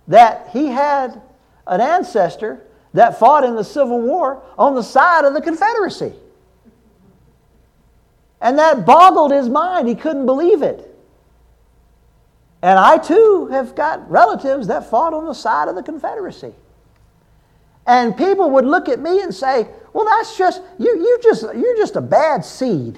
that 0.08 0.50
he 0.52 0.68
had 0.68 1.22
an 1.68 1.80
ancestor 1.80 2.66
that 2.94 3.20
fought 3.20 3.44
in 3.44 3.56
the 3.56 3.64
Civil 3.64 4.02
War 4.02 4.42
on 4.58 4.74
the 4.74 4.82
side 4.82 5.26
of 5.26 5.34
the 5.34 5.42
Confederacy. 5.42 6.12
And 8.42 8.58
that 8.58 8.86
boggled 8.86 9.32
his 9.32 9.48
mind. 9.48 9.88
He 9.88 9.94
couldn't 9.94 10.26
believe 10.26 10.64
it. 10.64 10.92
And 12.64 12.80
I 12.80 12.98
too 12.98 13.48
have 13.52 13.76
got 13.76 14.10
relatives 14.10 14.68
that 14.68 14.90
fought 14.90 15.14
on 15.14 15.26
the 15.26 15.34
side 15.34 15.68
of 15.68 15.76
the 15.76 15.84
Confederacy. 15.84 16.54
And 17.86 18.18
people 18.18 18.50
would 18.52 18.66
look 18.66 18.90
at 18.90 19.00
me 19.00 19.22
and 19.22 19.34
say, 19.34 19.68
Well, 19.94 20.06
that's 20.06 20.36
just, 20.36 20.64
you, 20.80 20.98
you 20.98 21.20
just, 21.22 21.44
you're 21.44 21.78
just 21.78 21.96
a 21.96 22.02
bad 22.02 22.44
seed. 22.44 22.98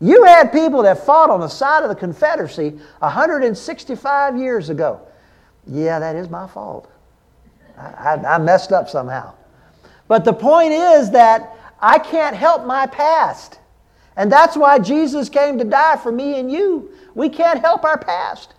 You 0.00 0.24
had 0.24 0.52
people 0.52 0.82
that 0.82 1.04
fought 1.04 1.30
on 1.30 1.40
the 1.40 1.48
side 1.48 1.82
of 1.82 1.88
the 1.88 1.94
Confederacy 1.94 2.70
165 2.98 4.36
years 4.36 4.70
ago. 4.70 5.00
Yeah, 5.66 5.98
that 5.98 6.16
is 6.16 6.28
my 6.28 6.46
fault. 6.46 6.90
I, 7.78 7.82
I, 7.82 8.34
I 8.34 8.38
messed 8.38 8.72
up 8.72 8.88
somehow. 8.88 9.34
But 10.08 10.24
the 10.24 10.32
point 10.32 10.72
is 10.72 11.10
that 11.12 11.56
I 11.80 11.98
can't 11.98 12.36
help 12.36 12.66
my 12.66 12.86
past. 12.86 13.58
And 14.16 14.30
that's 14.30 14.56
why 14.56 14.78
Jesus 14.78 15.28
came 15.28 15.58
to 15.58 15.64
die 15.64 15.96
for 15.96 16.12
me 16.12 16.38
and 16.38 16.50
you. 16.50 16.90
We 17.14 17.28
can't 17.28 17.60
help 17.60 17.84
our 17.84 17.98
past. 17.98 18.54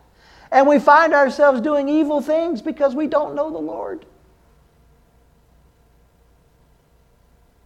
And 0.51 0.67
we 0.67 0.79
find 0.79 1.13
ourselves 1.13 1.61
doing 1.61 1.89
evil 1.89 2.21
things 2.21 2.61
because 2.61 2.95
we 2.95 3.07
don't 3.07 3.35
know 3.35 3.49
the 3.49 3.57
Lord. 3.57 4.05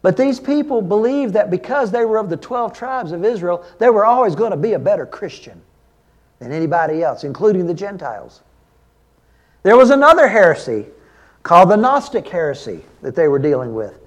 But 0.02 0.16
these 0.16 0.40
people 0.40 0.82
believed 0.82 1.34
that 1.34 1.52
because 1.52 1.92
they 1.92 2.06
were 2.06 2.18
of 2.18 2.30
the 2.30 2.38
12 2.38 2.74
tribes 2.74 3.12
of 3.12 3.26
Israel, 3.26 3.66
they 3.80 3.90
were 3.90 4.06
always 4.06 4.34
going 4.36 4.52
to 4.52 4.58
be 4.58 4.74
a 4.74 4.80
better 4.80 5.06
Christian 5.06 5.62
than 6.40 6.52
anybody 6.52 7.04
else, 7.04 7.26
including 7.26 7.68
the 7.68 7.74
Gentiles. 7.74 8.42
There 9.64 9.76
was 9.76 9.90
another 9.90 10.28
heresy 10.28 10.86
called 11.44 11.70
the 11.70 11.76
Gnostic 11.76 12.28
heresy 12.28 12.84
that 13.02 13.14
they 13.16 13.28
were 13.28 13.40
dealing 13.40 13.74
with. 13.74 14.00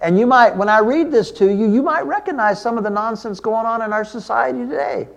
And 0.00 0.18
you 0.18 0.26
might, 0.26 0.56
when 0.56 0.68
I 0.68 0.78
read 0.78 1.10
this 1.10 1.30
to 1.32 1.52
you, 1.52 1.70
you 1.70 1.82
might 1.82 2.02
recognize 2.02 2.62
some 2.62 2.78
of 2.78 2.84
the 2.84 2.90
nonsense 2.90 3.40
going 3.40 3.66
on 3.66 3.82
in 3.82 3.92
our 3.92 4.04
society 4.04 4.60
today. 4.60 5.08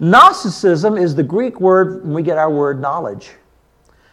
Gnosticism 0.00 0.96
is 0.96 1.14
the 1.14 1.22
Greek 1.22 1.60
word, 1.60 2.04
we 2.04 2.22
get 2.22 2.38
our 2.38 2.50
word 2.50 2.80
knowledge. 2.80 3.32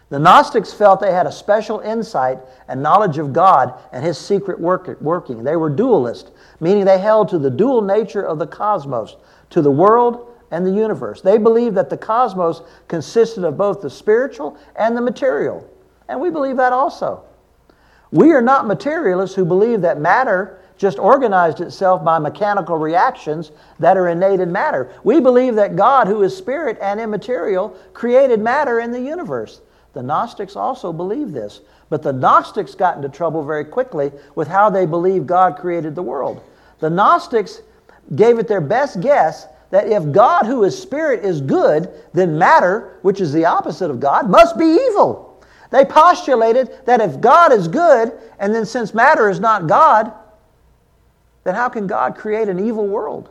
The 0.10 0.18
Gnostics 0.18 0.74
felt 0.74 1.00
they 1.00 1.12
had 1.12 1.28
a 1.28 1.32
special 1.32 1.80
insight 1.82 2.40
and 2.68 2.82
knowledge 2.82 3.20
of 3.20 3.32
God 3.32 3.80
and 3.92 4.04
His 4.04 4.18
secret 4.18 4.60
work, 4.60 5.00
working. 5.02 5.44
They 5.44 5.56
were 5.56 5.70
dualist, 5.70 6.32
meaning 6.60 6.86
they 6.86 6.98
held 6.98 7.30
to 7.30 7.38
the 7.38 7.52
dual 7.52 7.82
nature 7.82 8.24
of 8.24 8.40
the 8.40 8.48
cosmos, 8.48 9.18
to 9.52 9.62
the 9.62 9.70
world 9.70 10.36
and 10.50 10.66
the 10.66 10.72
universe. 10.72 11.22
They 11.22 11.38
believed 11.38 11.76
that 11.76 11.92
the 11.92 11.98
cosmos 11.98 12.64
consisted 12.88 13.44
of 13.44 13.56
both 13.56 13.82
the 13.82 13.90
spiritual 13.90 14.58
and 14.76 14.98
the 14.98 15.02
material. 15.02 15.70
And 16.08 16.20
we 16.20 16.32
believe 16.32 16.58
that 16.58 16.74
also. 16.74 17.24
We 18.12 18.32
are 18.32 18.42
not 18.42 18.66
materialists 18.66 19.36
who 19.36 19.46
believe 19.46 19.82
that 19.82 20.02
matter 20.02 20.60
just 20.76 20.98
organized 20.98 21.62
itself 21.62 22.04
by 22.04 22.18
mechanical 22.18 22.78
reactions 22.78 23.52
that 23.78 23.98
are 23.98 24.08
innate 24.08 24.40
in 24.40 24.52
matter. 24.52 24.92
We 25.04 25.20
believe 25.20 25.54
that 25.56 25.76
God, 25.76 26.08
who 26.08 26.24
is 26.24 26.36
spirit 26.36 26.80
and 26.82 27.00
immaterial, 27.00 27.78
created 27.94 28.40
matter 28.40 28.80
in 28.80 28.92
the 28.92 29.02
universe. 29.02 29.62
The 29.94 30.04
Gnostics 30.04 30.56
also 30.56 30.94
believed 30.94 31.34
this. 31.34 31.62
But 31.90 32.04
the 32.04 32.14
Gnostics 32.14 32.76
got 32.76 32.98
into 32.98 33.10
trouble 33.10 33.44
very 33.44 33.66
quickly 33.66 34.12
with 34.36 34.48
how 34.48 34.70
they 34.70 34.86
believed 34.86 35.28
God 35.28 35.58
created 35.58 35.96
the 35.96 36.04
world. 36.04 36.44
The 36.80 36.90
Gnostics 36.90 37.62
gave 38.16 38.40
it 38.40 38.48
their 38.48 38.62
best 38.62 39.02
guess 39.02 39.48
that 39.72 39.88
if 39.88 40.12
God, 40.12 40.46
who 40.46 40.64
is 40.64 40.80
spirit, 40.80 41.24
is 41.24 41.42
good, 41.42 41.90
then 42.14 42.38
matter, 42.38 42.98
which 43.02 43.22
is 43.22 43.34
the 43.34 43.46
opposite 43.46 43.92
of 43.92 44.00
God, 44.00 44.30
must 44.30 44.58
be 44.58 44.66
evil. 44.66 45.44
They 45.72 45.86
postulated 45.86 46.72
that 46.86 47.02
if 47.02 47.22
God 47.22 47.52
is 47.52 47.68
good, 47.68 48.12
and 48.40 48.54
then 48.54 48.66
since 48.66 48.94
matter 48.94 49.30
is 49.30 49.40
not 49.40 49.68
God, 49.68 50.12
then 51.44 51.54
how 51.54 51.70
can 51.70 51.86
God 51.86 52.16
create 52.16 52.50
an 52.50 52.60
evil 52.60 52.88
world? 52.88 53.30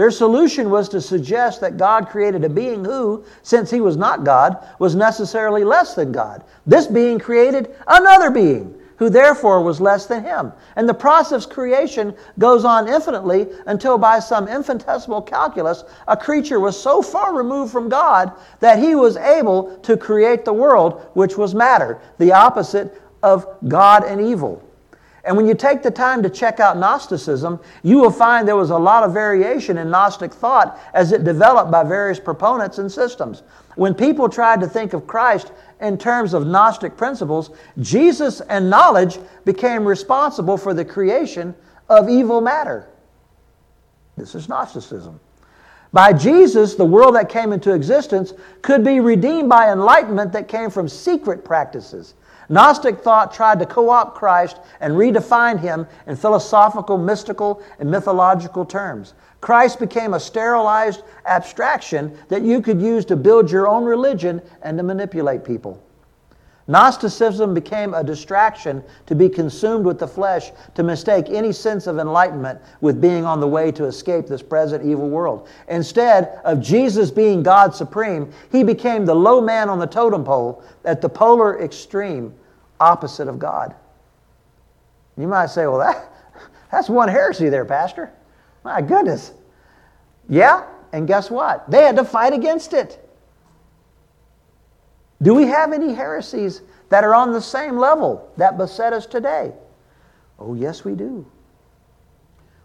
Their 0.00 0.10
solution 0.10 0.70
was 0.70 0.88
to 0.88 1.00
suggest 1.02 1.60
that 1.60 1.76
God 1.76 2.08
created 2.08 2.42
a 2.42 2.48
being 2.48 2.86
who, 2.86 3.22
since 3.42 3.70
he 3.70 3.82
was 3.82 3.98
not 3.98 4.24
God, 4.24 4.56
was 4.78 4.94
necessarily 4.94 5.62
less 5.62 5.94
than 5.94 6.10
God. 6.10 6.42
This 6.64 6.86
being 6.86 7.18
created 7.18 7.76
another 7.86 8.30
being 8.30 8.80
who 8.96 9.10
therefore 9.10 9.62
was 9.62 9.78
less 9.78 10.06
than 10.06 10.24
him. 10.24 10.52
And 10.76 10.88
the 10.88 10.94
process 10.94 11.44
of 11.44 11.52
creation 11.52 12.14
goes 12.38 12.64
on 12.64 12.88
infinitely 12.88 13.48
until 13.66 13.98
by 13.98 14.20
some 14.20 14.48
infinitesimal 14.48 15.20
calculus, 15.20 15.84
a 16.08 16.16
creature 16.16 16.60
was 16.60 16.82
so 16.82 17.02
far 17.02 17.34
removed 17.34 17.70
from 17.70 17.90
God 17.90 18.32
that 18.60 18.78
he 18.78 18.94
was 18.94 19.18
able 19.18 19.76
to 19.80 19.98
create 19.98 20.46
the 20.46 20.54
world, 20.54 21.10
which 21.12 21.36
was 21.36 21.54
matter, 21.54 22.00
the 22.16 22.32
opposite 22.32 23.02
of 23.22 23.46
God 23.68 24.04
and 24.04 24.18
evil. 24.18 24.62
And 25.24 25.36
when 25.36 25.46
you 25.46 25.54
take 25.54 25.82
the 25.82 25.90
time 25.90 26.22
to 26.22 26.30
check 26.30 26.60
out 26.60 26.78
Gnosticism, 26.78 27.60
you 27.82 27.98
will 27.98 28.10
find 28.10 28.48
there 28.48 28.56
was 28.56 28.70
a 28.70 28.78
lot 28.78 29.04
of 29.04 29.12
variation 29.12 29.76
in 29.78 29.90
Gnostic 29.90 30.32
thought 30.32 30.78
as 30.94 31.12
it 31.12 31.24
developed 31.24 31.70
by 31.70 31.84
various 31.84 32.18
proponents 32.18 32.78
and 32.78 32.90
systems. 32.90 33.42
When 33.76 33.94
people 33.94 34.28
tried 34.28 34.60
to 34.60 34.66
think 34.66 34.92
of 34.92 35.06
Christ 35.06 35.52
in 35.80 35.98
terms 35.98 36.32
of 36.32 36.46
Gnostic 36.46 36.96
principles, 36.96 37.50
Jesus 37.78 38.40
and 38.40 38.70
knowledge 38.70 39.18
became 39.44 39.86
responsible 39.86 40.56
for 40.56 40.72
the 40.72 40.84
creation 40.84 41.54
of 41.88 42.08
evil 42.08 42.40
matter. 42.40 42.88
This 44.16 44.34
is 44.34 44.48
Gnosticism. 44.48 45.20
By 45.92 46.12
Jesus, 46.12 46.76
the 46.76 46.84
world 46.84 47.16
that 47.16 47.28
came 47.28 47.52
into 47.52 47.74
existence 47.74 48.32
could 48.62 48.84
be 48.84 49.00
redeemed 49.00 49.48
by 49.48 49.72
enlightenment 49.72 50.32
that 50.32 50.46
came 50.46 50.70
from 50.70 50.88
secret 50.88 51.44
practices. 51.44 52.14
Gnostic 52.50 52.98
thought 52.98 53.32
tried 53.32 53.60
to 53.60 53.66
co 53.66 53.90
opt 53.90 54.16
Christ 54.16 54.58
and 54.80 54.94
redefine 54.94 55.60
him 55.60 55.86
in 56.08 56.16
philosophical, 56.16 56.98
mystical, 56.98 57.62
and 57.78 57.88
mythological 57.88 58.64
terms. 58.64 59.14
Christ 59.40 59.78
became 59.78 60.14
a 60.14 60.20
sterilized 60.20 61.02
abstraction 61.24 62.18
that 62.28 62.42
you 62.42 62.60
could 62.60 62.82
use 62.82 63.04
to 63.06 63.16
build 63.16 63.50
your 63.50 63.68
own 63.68 63.84
religion 63.84 64.42
and 64.62 64.76
to 64.76 64.82
manipulate 64.82 65.44
people. 65.44 65.80
Gnosticism 66.68 67.52
became 67.52 67.94
a 67.94 68.04
distraction 68.04 68.84
to 69.06 69.14
be 69.14 69.28
consumed 69.28 69.84
with 69.84 69.98
the 69.98 70.06
flesh, 70.06 70.52
to 70.74 70.82
mistake 70.82 71.26
any 71.28 71.52
sense 71.52 71.86
of 71.86 71.98
enlightenment 71.98 72.60
with 72.80 73.00
being 73.00 73.24
on 73.24 73.40
the 73.40 73.48
way 73.48 73.72
to 73.72 73.86
escape 73.86 74.26
this 74.26 74.42
present 74.42 74.84
evil 74.84 75.08
world. 75.08 75.48
Instead 75.68 76.40
of 76.44 76.60
Jesus 76.60 77.10
being 77.10 77.42
God 77.42 77.74
supreme, 77.74 78.32
he 78.52 78.62
became 78.62 79.04
the 79.04 79.14
low 79.14 79.40
man 79.40 79.68
on 79.68 79.78
the 79.78 79.86
totem 79.86 80.24
pole 80.24 80.62
at 80.84 81.00
the 81.00 81.08
polar 81.08 81.60
extreme 81.60 82.32
opposite 82.78 83.26
of 83.26 83.38
God. 83.38 83.74
You 85.16 85.26
might 85.26 85.50
say, 85.50 85.66
well, 85.66 85.78
that, 85.78 86.12
that's 86.70 86.88
one 86.88 87.08
heresy 87.08 87.48
there, 87.48 87.64
Pastor. 87.64 88.12
My 88.64 88.80
goodness. 88.80 89.32
Yeah, 90.28 90.66
and 90.92 91.06
guess 91.06 91.30
what? 91.30 91.68
They 91.70 91.82
had 91.82 91.96
to 91.96 92.04
fight 92.04 92.32
against 92.32 92.72
it. 92.72 93.06
Do 95.22 95.34
we 95.34 95.44
have 95.44 95.72
any 95.72 95.92
heresies 95.92 96.62
that 96.88 97.04
are 97.04 97.14
on 97.14 97.32
the 97.32 97.42
same 97.42 97.78
level 97.78 98.30
that 98.36 98.56
beset 98.56 98.92
us 98.92 99.06
today? 99.06 99.52
Oh, 100.38 100.54
yes, 100.54 100.84
we 100.84 100.94
do. 100.94 101.26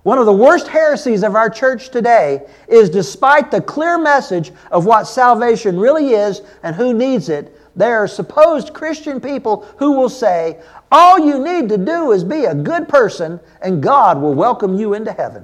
One 0.03 0.19
of 0.19 0.27
the 0.27 0.33
worst 0.33 0.67
heresies 0.67 1.23
of 1.23 1.35
our 1.35 1.49
church 1.49 1.89
today 1.89 2.45
is 2.67 2.89
despite 2.91 3.49
the 3.49 3.59
clear 3.59 3.97
message 3.97 4.51
of 4.71 4.85
what 4.85 5.05
salvation 5.05 5.79
really 5.79 6.11
is 6.11 6.43
and 6.61 6.75
who 6.75 6.93
needs 6.93 7.27
it, 7.27 7.59
there 7.75 7.97
are 7.97 8.07
supposed 8.07 8.73
Christian 8.73 9.19
people 9.19 9.67
who 9.77 9.93
will 9.93 10.09
say, 10.09 10.61
all 10.91 11.19
you 11.19 11.43
need 11.43 11.67
to 11.69 11.77
do 11.77 12.11
is 12.11 12.23
be 12.23 12.45
a 12.45 12.55
good 12.55 12.87
person 12.87 13.39
and 13.61 13.81
God 13.81 14.21
will 14.21 14.35
welcome 14.35 14.77
you 14.77 14.93
into 14.93 15.11
heaven. 15.11 15.43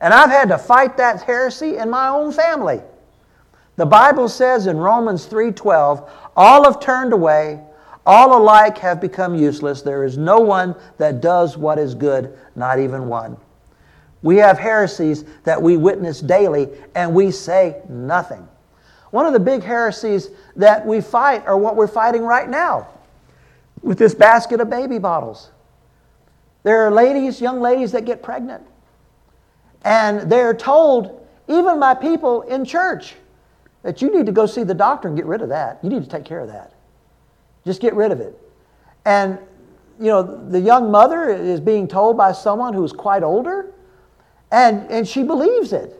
And 0.00 0.14
I've 0.14 0.30
had 0.30 0.50
to 0.50 0.58
fight 0.58 0.96
that 0.98 1.22
heresy 1.22 1.78
in 1.78 1.90
my 1.90 2.08
own 2.08 2.32
family. 2.32 2.82
The 3.78 3.86
Bible 3.86 4.28
says 4.28 4.66
in 4.66 4.76
Romans 4.76 5.26
3:12, 5.26 6.02
all 6.36 6.64
have 6.64 6.80
turned 6.80 7.12
away, 7.12 7.60
all 8.04 8.36
alike 8.36 8.76
have 8.78 9.00
become 9.00 9.36
useless. 9.36 9.82
There 9.82 10.02
is 10.02 10.18
no 10.18 10.40
one 10.40 10.74
that 10.96 11.20
does 11.20 11.56
what 11.56 11.78
is 11.78 11.94
good, 11.94 12.36
not 12.56 12.80
even 12.80 13.08
one. 13.08 13.36
We 14.20 14.38
have 14.38 14.58
heresies 14.58 15.24
that 15.44 15.62
we 15.62 15.76
witness 15.76 16.20
daily 16.20 16.70
and 16.96 17.14
we 17.14 17.30
say 17.30 17.80
nothing. 17.88 18.48
One 19.12 19.26
of 19.26 19.32
the 19.32 19.38
big 19.38 19.62
heresies 19.62 20.30
that 20.56 20.84
we 20.84 21.00
fight 21.00 21.46
are 21.46 21.56
what 21.56 21.76
we're 21.76 21.86
fighting 21.86 22.24
right 22.24 22.48
now 22.48 22.88
with 23.80 23.96
this 23.96 24.12
basket 24.12 24.60
of 24.60 24.68
baby 24.68 24.98
bottles. 24.98 25.52
There 26.64 26.84
are 26.84 26.90
ladies, 26.90 27.40
young 27.40 27.60
ladies, 27.60 27.92
that 27.92 28.06
get 28.06 28.24
pregnant. 28.24 28.64
And 29.82 30.28
they're 30.28 30.52
told, 30.52 31.24
even 31.46 31.78
by 31.78 31.94
people 31.94 32.42
in 32.42 32.64
church, 32.64 33.14
that 33.88 34.02
you 34.02 34.14
need 34.14 34.26
to 34.26 34.32
go 34.32 34.44
see 34.44 34.64
the 34.64 34.74
doctor 34.74 35.08
and 35.08 35.16
get 35.16 35.24
rid 35.24 35.40
of 35.40 35.48
that. 35.48 35.78
You 35.82 35.88
need 35.88 36.04
to 36.04 36.08
take 36.10 36.26
care 36.26 36.40
of 36.40 36.48
that. 36.48 36.74
Just 37.64 37.80
get 37.80 37.94
rid 37.94 38.12
of 38.12 38.20
it. 38.20 38.38
And, 39.06 39.38
you 39.98 40.08
know, 40.08 40.46
the 40.50 40.60
young 40.60 40.90
mother 40.90 41.30
is 41.30 41.58
being 41.58 41.88
told 41.88 42.14
by 42.14 42.32
someone 42.32 42.74
who's 42.74 42.92
quite 42.92 43.22
older, 43.22 43.72
and, 44.50 44.86
and 44.90 45.08
she 45.08 45.22
believes 45.22 45.72
it. 45.72 45.98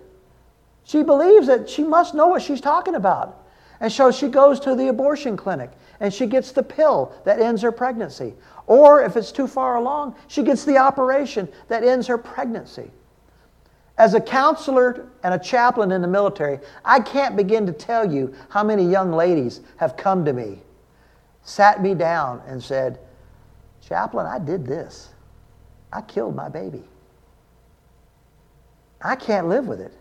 She 0.84 1.02
believes 1.02 1.46
that 1.46 1.66
she 1.66 1.82
must 1.82 2.12
know 2.14 2.26
what 2.26 2.42
she's 2.42 2.60
talking 2.60 2.94
about. 2.94 3.42
And 3.80 3.90
so 3.90 4.12
she 4.12 4.28
goes 4.28 4.60
to 4.60 4.74
the 4.74 4.88
abortion 4.88 5.34
clinic 5.34 5.70
and 5.98 6.12
she 6.12 6.26
gets 6.26 6.52
the 6.52 6.62
pill 6.62 7.14
that 7.24 7.40
ends 7.40 7.62
her 7.62 7.72
pregnancy. 7.72 8.34
Or 8.66 9.02
if 9.02 9.16
it's 9.16 9.32
too 9.32 9.46
far 9.46 9.76
along, 9.76 10.14
she 10.26 10.42
gets 10.42 10.66
the 10.66 10.76
operation 10.76 11.48
that 11.68 11.84
ends 11.84 12.06
her 12.06 12.18
pregnancy. 12.18 12.90
As 13.98 14.14
a 14.14 14.20
counselor 14.20 15.08
and 15.24 15.34
a 15.34 15.38
chaplain 15.38 15.90
in 15.90 16.00
the 16.00 16.08
military, 16.08 16.60
I 16.84 17.00
can't 17.00 17.36
begin 17.36 17.66
to 17.66 17.72
tell 17.72 18.10
you 18.10 18.32
how 18.48 18.62
many 18.62 18.84
young 18.84 19.12
ladies 19.12 19.60
have 19.76 19.96
come 19.96 20.24
to 20.24 20.32
me, 20.32 20.62
sat 21.42 21.82
me 21.82 21.94
down, 21.94 22.40
and 22.46 22.62
said, 22.62 23.00
Chaplain, 23.80 24.26
I 24.26 24.38
did 24.38 24.66
this. 24.66 25.10
I 25.92 26.02
killed 26.02 26.36
my 26.36 26.48
baby. 26.48 26.84
I 29.02 29.16
can't 29.16 29.48
live 29.48 29.66
with 29.66 29.80
it. 29.80 29.92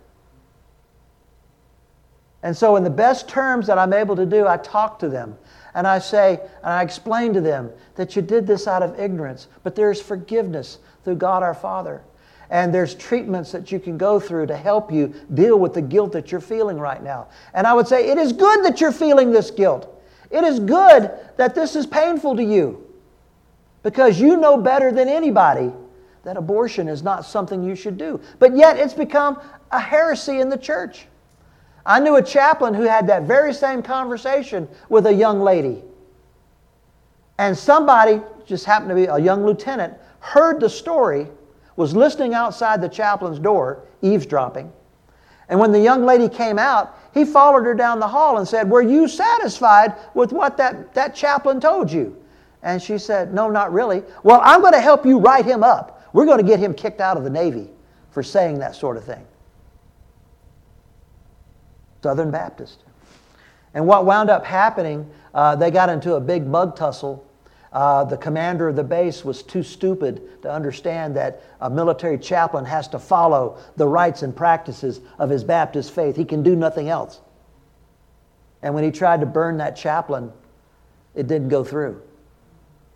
And 2.43 2.55
so, 2.55 2.75
in 2.75 2.83
the 2.83 2.89
best 2.89 3.27
terms 3.27 3.65
that 3.67 3.79
I'm 3.79 3.93
able 3.93 4.15
to 4.15 4.25
do, 4.25 4.47
I 4.47 4.57
talk 4.57 4.99
to 4.99 5.09
them 5.09 5.37
and 5.73 5.87
I 5.87 5.99
say, 5.99 6.39
and 6.63 6.73
I 6.73 6.81
explain 6.81 7.33
to 7.33 7.41
them 7.41 7.71
that 7.95 8.15
you 8.15 8.21
did 8.21 8.47
this 8.47 8.67
out 8.67 8.81
of 8.81 8.99
ignorance, 8.99 9.47
but 9.63 9.75
there's 9.75 10.01
forgiveness 10.01 10.79
through 11.03 11.15
God 11.15 11.43
our 11.43 11.53
Father. 11.53 12.01
And 12.49 12.73
there's 12.73 12.95
treatments 12.95 13.51
that 13.51 13.71
you 13.71 13.79
can 13.79 13.97
go 13.97 14.19
through 14.19 14.47
to 14.47 14.55
help 14.55 14.91
you 14.91 15.13
deal 15.33 15.59
with 15.59 15.73
the 15.73 15.81
guilt 15.81 16.13
that 16.13 16.31
you're 16.31 16.41
feeling 16.41 16.79
right 16.79 17.03
now. 17.03 17.27
And 17.53 17.67
I 17.67 17.73
would 17.73 17.87
say, 17.87 18.09
it 18.09 18.17
is 18.17 18.31
good 18.31 18.63
that 18.63 18.79
you're 18.79 18.91
feeling 18.91 19.31
this 19.31 19.51
guilt. 19.51 19.93
It 20.31 20.43
is 20.43 20.59
good 20.59 21.11
that 21.37 21.55
this 21.55 21.75
is 21.75 21.85
painful 21.85 22.35
to 22.37 22.43
you 22.43 22.85
because 23.83 24.19
you 24.19 24.37
know 24.37 24.57
better 24.57 24.91
than 24.91 25.07
anybody 25.07 25.71
that 26.23 26.35
abortion 26.35 26.89
is 26.89 27.03
not 27.03 27.25
something 27.25 27.63
you 27.63 27.75
should 27.75 27.97
do. 27.97 28.19
But 28.39 28.55
yet 28.55 28.77
it's 28.77 28.93
become 28.93 29.39
a 29.71 29.79
heresy 29.79 30.39
in 30.39 30.49
the 30.49 30.57
church. 30.57 31.07
I 31.85 32.01
knew 32.01 32.17
a 32.17 32.21
chaplain 32.21 32.73
who 32.73 32.83
had 32.83 33.07
that 33.07 33.23
very 33.23 33.53
same 33.53 33.81
conversation 33.81 34.67
with 34.89 35.05
a 35.05 35.13
young 35.13 35.39
lady. 35.39 35.81
And 37.37 37.57
somebody, 37.57 38.21
just 38.45 38.65
happened 38.65 38.89
to 38.89 38.95
be 38.95 39.05
a 39.05 39.19
young 39.19 39.45
lieutenant, 39.45 39.93
heard 40.19 40.59
the 40.59 40.69
story, 40.69 41.27
was 41.77 41.95
listening 41.95 42.33
outside 42.33 42.81
the 42.81 42.89
chaplain's 42.89 43.39
door, 43.39 43.83
eavesdropping. 44.01 44.73
And 45.47 45.59
when 45.59 45.71
the 45.71 45.79
young 45.79 46.03
lady 46.03 46.27
came 46.27 46.59
out, 46.59 46.97
he 47.13 47.23
followed 47.23 47.63
her 47.63 47.73
down 47.73 47.99
the 47.99 48.07
hall 48.07 48.37
and 48.37 48.47
said, 48.47 48.69
Were 48.69 48.81
you 48.81 49.07
satisfied 49.07 49.95
with 50.13 50.33
what 50.33 50.57
that, 50.57 50.93
that 50.93 51.15
chaplain 51.15 51.61
told 51.61 51.89
you? 51.89 52.21
And 52.63 52.81
she 52.81 52.97
said, 52.97 53.33
No, 53.33 53.49
not 53.49 53.71
really. 53.71 54.03
Well, 54.23 54.41
I'm 54.43 54.59
going 54.59 54.73
to 54.73 54.81
help 54.81 55.05
you 55.05 55.19
write 55.19 55.45
him 55.45 55.63
up. 55.63 56.09
We're 56.11 56.25
going 56.25 56.39
to 56.39 56.43
get 56.43 56.59
him 56.59 56.73
kicked 56.73 56.99
out 56.99 57.15
of 57.15 57.23
the 57.23 57.29
Navy 57.29 57.69
for 58.11 58.21
saying 58.21 58.59
that 58.59 58.75
sort 58.75 58.97
of 58.97 59.05
thing. 59.05 59.25
Southern 62.03 62.31
Baptist. 62.31 62.83
And 63.73 63.85
what 63.85 64.05
wound 64.05 64.29
up 64.29 64.43
happening, 64.43 65.09
uh, 65.33 65.55
they 65.55 65.71
got 65.71 65.89
into 65.89 66.15
a 66.15 66.19
big 66.19 66.45
mug 66.47 66.75
tussle 66.75 67.25
Uh, 67.73 68.03
the 68.05 68.17
commander 68.17 68.69
of 68.69 68.75
the 68.75 68.83
base 68.83 69.25
was 69.25 69.43
too 69.43 69.61
stupid 69.61 70.41
to 70.41 70.51
understand 70.51 71.15
that 71.15 71.43
a 71.59 71.69
military 71.69 72.17
chaplain 72.17 72.63
has 72.65 72.87
to 72.87 72.99
follow 72.99 73.57
the 73.75 73.87
rites 73.87 74.23
and 74.23 74.35
practices 74.35 75.01
of 75.19 75.29
his 75.29 75.43
Baptist 75.43 75.91
faith. 75.91 76.15
He 76.15 76.25
can 76.25 76.43
do 76.43 76.55
nothing 76.55 76.89
else. 76.89 77.19
And 78.61 78.73
when 78.73 78.83
he 78.83 78.91
tried 78.91 79.19
to 79.19 79.25
burn 79.25 79.57
that 79.57 79.75
chaplain, 79.75 80.31
it 81.13 81.27
didn't 81.27 81.49
go 81.49 81.63
through. 81.63 82.01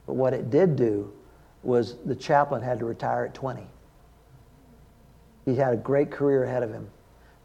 But 0.08 0.14
what 0.14 0.34
it 0.34 0.50
did 0.50 0.76
do 0.76 1.12
was 1.64 1.98
the 2.06 2.16
chaplain 2.16 2.62
had 2.62 2.80
to 2.80 2.86
retire 2.86 3.26
at 3.26 3.34
20. 3.34 3.66
He 5.46 5.56
had 5.56 5.74
a 5.74 5.78
great 5.78 6.12
career 6.12 6.44
ahead 6.44 6.64
of 6.64 6.72
him, 6.72 6.90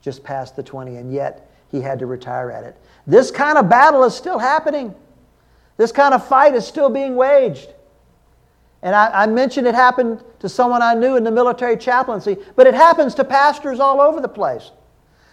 just 0.01 0.23
past 0.23 0.57
the 0.57 0.63
20, 0.63 0.97
and 0.97 1.13
yet 1.13 1.51
he 1.71 1.81
had 1.81 1.99
to 1.99 2.07
retire 2.07 2.51
at 2.51 2.65
it. 2.65 2.77
This 3.07 3.31
kind 3.31 3.59
of 3.59 3.69
battle 3.69 4.05
is 4.05 4.15
still 4.15 4.39
happening. 4.39 4.95
This 5.77 5.93
kind 5.93 6.15
of 6.15 6.27
fight 6.27 6.55
is 6.55 6.67
still 6.67 6.89
being 6.89 7.17
waged. 7.17 7.73
And 8.83 8.95
I, 8.95 9.23
I, 9.23 9.27
mentioned 9.27 9.67
it 9.67 9.75
happened 9.75 10.23
to 10.39 10.49
someone 10.49 10.83
I 10.83 10.95
knew 10.95 11.17
in 11.17 11.25
the 11.25 11.31
military 11.31 11.77
chaplaincy, 11.77 12.37
but 12.55 12.67
it 12.67 12.75
happens 12.75 13.15
to 13.17 13.25
pastors 13.25 13.81
all 13.81 14.01
over 14.01 14.21
the 14.21 14.29
place. 14.29 14.71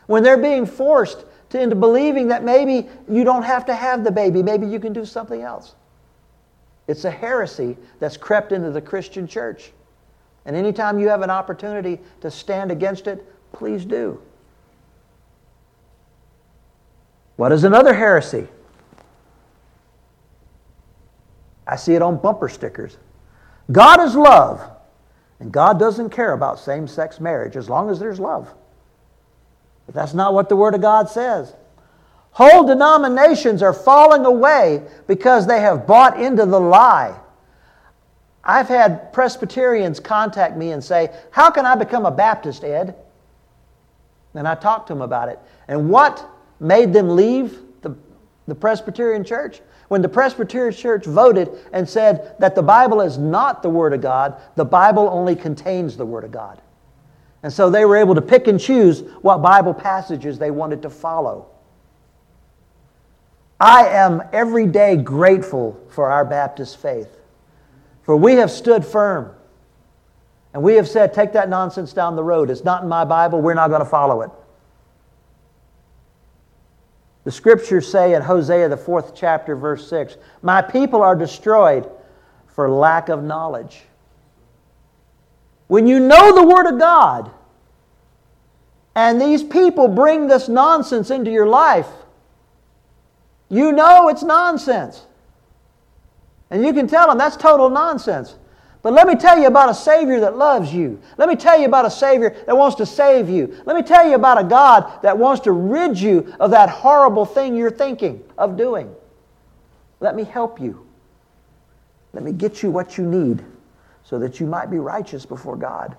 When 0.08 0.23
they're 0.23 0.38
being 0.38 0.65
forced 0.65 1.25
to, 1.49 1.62
into 1.62 1.75
believing 1.75 2.29
that 2.29 2.43
maybe 2.43 2.89
you 3.10 3.23
don't 3.23 3.43
have 3.43 3.65
to 3.65 3.75
have 3.75 4.03
the 4.03 4.12
baby, 4.12 4.41
maybe 4.41 4.65
you 4.65 4.79
can 4.79 4.91
do 4.91 5.06
something 5.06 5.41
else. 5.41 5.75
It's 6.88 7.06
a 7.06 7.12
heresy 7.12 7.77
that's 7.99 8.17
crept 8.17 8.51
into 8.51 8.71
the 8.71 8.82
Christian 8.82 9.27
church. 9.27 9.71
And 10.45 10.56
anytime 10.56 10.99
you 10.99 11.08
have 11.10 11.21
an 11.21 11.29
opportunity 11.29 11.99
to 12.21 12.32
stand 12.32 12.71
against 12.71 13.08
it, 13.08 13.25
please 13.53 13.86
do. 13.86 14.21
What 17.36 17.51
is 17.51 17.63
another 17.63 17.93
heresy? 17.93 18.47
I 21.67 21.76
see 21.76 21.95
it 21.95 22.02
on 22.02 22.17
bumper 22.17 22.49
stickers. 22.49 22.97
God 23.71 24.02
is 24.02 24.15
love, 24.15 24.62
and 25.39 25.52
God 25.52 25.80
doesn't 25.80 26.10
care 26.10 26.34
about 26.34 26.60
same 26.60 26.88
sex 26.88 27.19
marriage 27.19 27.56
as 27.56 27.69
long 27.69 27.89
as 27.89 27.99
there's 27.99 28.19
love. 28.19 28.54
But 29.86 29.95
that's 29.95 30.13
not 30.13 30.34
what 30.34 30.49
the 30.49 30.56
Word 30.56 30.76
of 30.76 30.82
God 30.82 31.10
says. 31.10 31.54
Whole 32.32 32.65
denominations 32.65 33.62
are 33.62 33.73
falling 33.73 34.26
away 34.26 34.82
because 35.08 35.45
they 35.45 35.62
have 35.62 35.86
bought 35.86 36.19
into 36.19 36.45
the 36.45 36.60
lie. 36.60 37.17
I've 38.43 38.67
had 38.67 39.13
Presbyterians 39.13 39.99
contact 39.99 40.58
me 40.58 40.71
and 40.71 40.84
say, 40.84 41.13
How 41.32 41.49
can 41.49 41.65
I 41.65 41.76
become 41.76 42.06
a 42.06 42.12
Baptist, 42.12 42.63
Ed? 42.63 42.95
And 44.34 44.47
I 44.47 44.56
talked 44.56 44.88
to 44.88 44.93
them 44.93 45.02
about 45.02 45.30
it. 45.30 45.39
And 45.67 45.89
what 45.89 46.28
made 46.60 46.91
them 46.91 47.15
leave 47.15 47.60
the, 47.82 47.95
the 48.47 48.56
Presbyterian 48.56 49.23
church? 49.23 49.62
When 49.88 50.02
the 50.02 50.10
Presbyterian 50.10 50.74
church 50.74 51.06
voted 51.06 51.50
and 51.72 51.88
said 51.88 52.36
that 52.39 52.56
the 52.56 52.63
Bible 52.63 53.02
is 53.02 53.17
not 53.17 53.62
the 53.62 53.69
Word 53.69 53.93
of 53.93 54.02
God, 54.02 54.41
the 54.56 54.65
Bible 54.65 55.08
only 55.12 55.36
contains 55.36 55.98
the 55.98 56.06
Word 56.06 56.24
of 56.24 56.32
God. 56.32 56.62
And 57.43 57.52
so 57.52 57.69
they 57.69 57.86
were 57.86 57.98
able 57.98 58.15
to 58.15 58.22
pick 58.22 58.48
and 58.48 58.60
choose 58.60 59.02
what 59.22 59.41
Bible 59.41 59.74
passages 59.74 60.39
they 60.39 60.52
wanted 60.52 60.82
to 60.84 60.89
follow. 60.89 61.48
I 63.60 63.88
am 63.88 64.24
every 64.32 64.65
day 64.65 64.96
grateful 64.96 65.80
for 65.89 66.10
our 66.10 66.26
Baptist 66.26 66.78
faith, 66.78 67.19
for 68.04 68.15
we 68.15 68.36
have 68.36 68.52
stood 68.52 68.86
firm. 68.86 69.34
And 70.54 70.62
we 70.62 70.76
have 70.76 70.88
said, 70.88 71.13
take 71.13 71.34
that 71.34 71.50
nonsense 71.50 71.93
down 71.93 72.15
the 72.15 72.24
road. 72.24 72.50
It's 72.50 72.63
not 72.63 72.84
in 72.84 72.89
my 72.89 73.06
Bible. 73.06 73.41
We're 73.41 73.56
not 73.56 73.69
going 73.69 73.82
to 73.82 73.89
follow 73.89 74.22
it. 74.22 74.30
The 77.23 77.31
scriptures 77.31 77.89
say 77.89 78.13
in 78.13 78.21
Hosea, 78.21 78.69
the 78.69 78.77
fourth 78.77 79.15
chapter, 79.15 79.55
verse 79.55 79.88
6 79.88 80.17
My 80.41 80.62
people 80.62 81.01
are 81.01 81.15
destroyed 81.15 81.89
for 82.47 82.69
lack 82.69 83.09
of 83.09 83.23
knowledge. 83.23 83.83
When 85.67 85.88
you 85.88 85.99
know 85.99 86.36
the 86.36 86.45
Word 86.45 86.67
of 86.67 86.79
God, 86.79 87.31
and 88.95 89.19
these 89.19 89.41
people 89.43 89.88
bring 89.88 90.27
this 90.27 90.47
nonsense 90.47 91.09
into 91.09 91.31
your 91.31 91.47
life, 91.47 91.88
you 93.49 93.71
know 93.71 94.09
it's 94.09 94.23
nonsense. 94.23 95.05
And 96.51 96.63
you 96.63 96.73
can 96.73 96.88
tell 96.88 97.07
them 97.07 97.17
that's 97.17 97.38
total 97.38 97.69
nonsense. 97.69 98.36
But 98.84 98.91
let 98.91 99.08
me 99.08 99.15
tell 99.15 99.39
you 99.39 99.48
about 99.48 99.69
a 99.69 99.74
Savior 99.74 100.19
that 100.19 100.38
loves 100.38 100.74
you. 100.74 101.02
Let 101.17 101.30
me 101.30 101.38
tell 101.38 101.58
you 101.58 101.65
about 101.65 101.86
a 101.86 101.89
Savior 101.89 102.36
that 102.46 102.56
wants 102.56 102.76
to 102.76 102.86
save 102.86 103.30
you. 103.30 103.62
Let 103.65 103.78
me 103.78 103.82
tell 103.82 104.06
you 104.08 104.15
about 104.15 104.41
a 104.41 104.43
God 104.43 105.02
that 105.04 105.17
wants 105.17 105.41
to 105.43 105.54
rid 105.54 105.98
you 105.98 106.36
of 106.38 106.52
that 106.52 106.69
horrible 106.69 107.26
thing 107.26 107.56
you're 107.56 107.72
thinking 107.72 108.22
of 108.38 108.58
doing. 108.58 108.93
Let 110.02 110.17
me 110.17 110.26
help 110.26 110.60
you. 110.60 110.86
Let 112.12 112.24
me 112.24 112.34
get 112.34 112.62
you 112.62 112.72
what 112.72 112.98
you 112.98 113.06
need 113.06 113.43
so 114.04 114.19
that 114.19 114.41
you 114.41 114.46
might 114.46 114.69
be 114.69 114.80
righteous 114.80 115.26
before 115.26 115.56
God. 115.56 115.96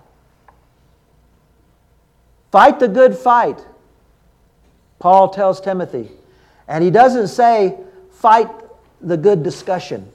Fight 2.51 2.79
the 2.79 2.87
good 2.87 3.17
fight, 3.17 3.65
Paul 4.99 5.29
tells 5.29 5.59
Timothy. 5.59 6.11
And 6.67 6.83
he 6.83 6.91
doesn't 6.91 7.29
say, 7.29 7.77
fight 8.11 8.47
the 9.01 9.17
good 9.17 9.41
discussion. 9.41 10.11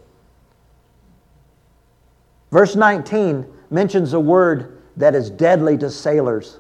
Verse 2.51 2.75
19 2.75 3.47
mentions 3.71 4.13
a 4.13 4.21
word 4.21 4.83
that 4.97 5.15
is 5.15 5.31
deadly 5.31 5.79
to 5.79 5.91
sailors, 5.91 6.59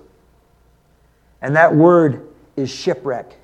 and 1.42 1.54
that 1.56 1.74
word 1.74 2.28
is 2.56 2.70
shipwreck. 2.70 3.36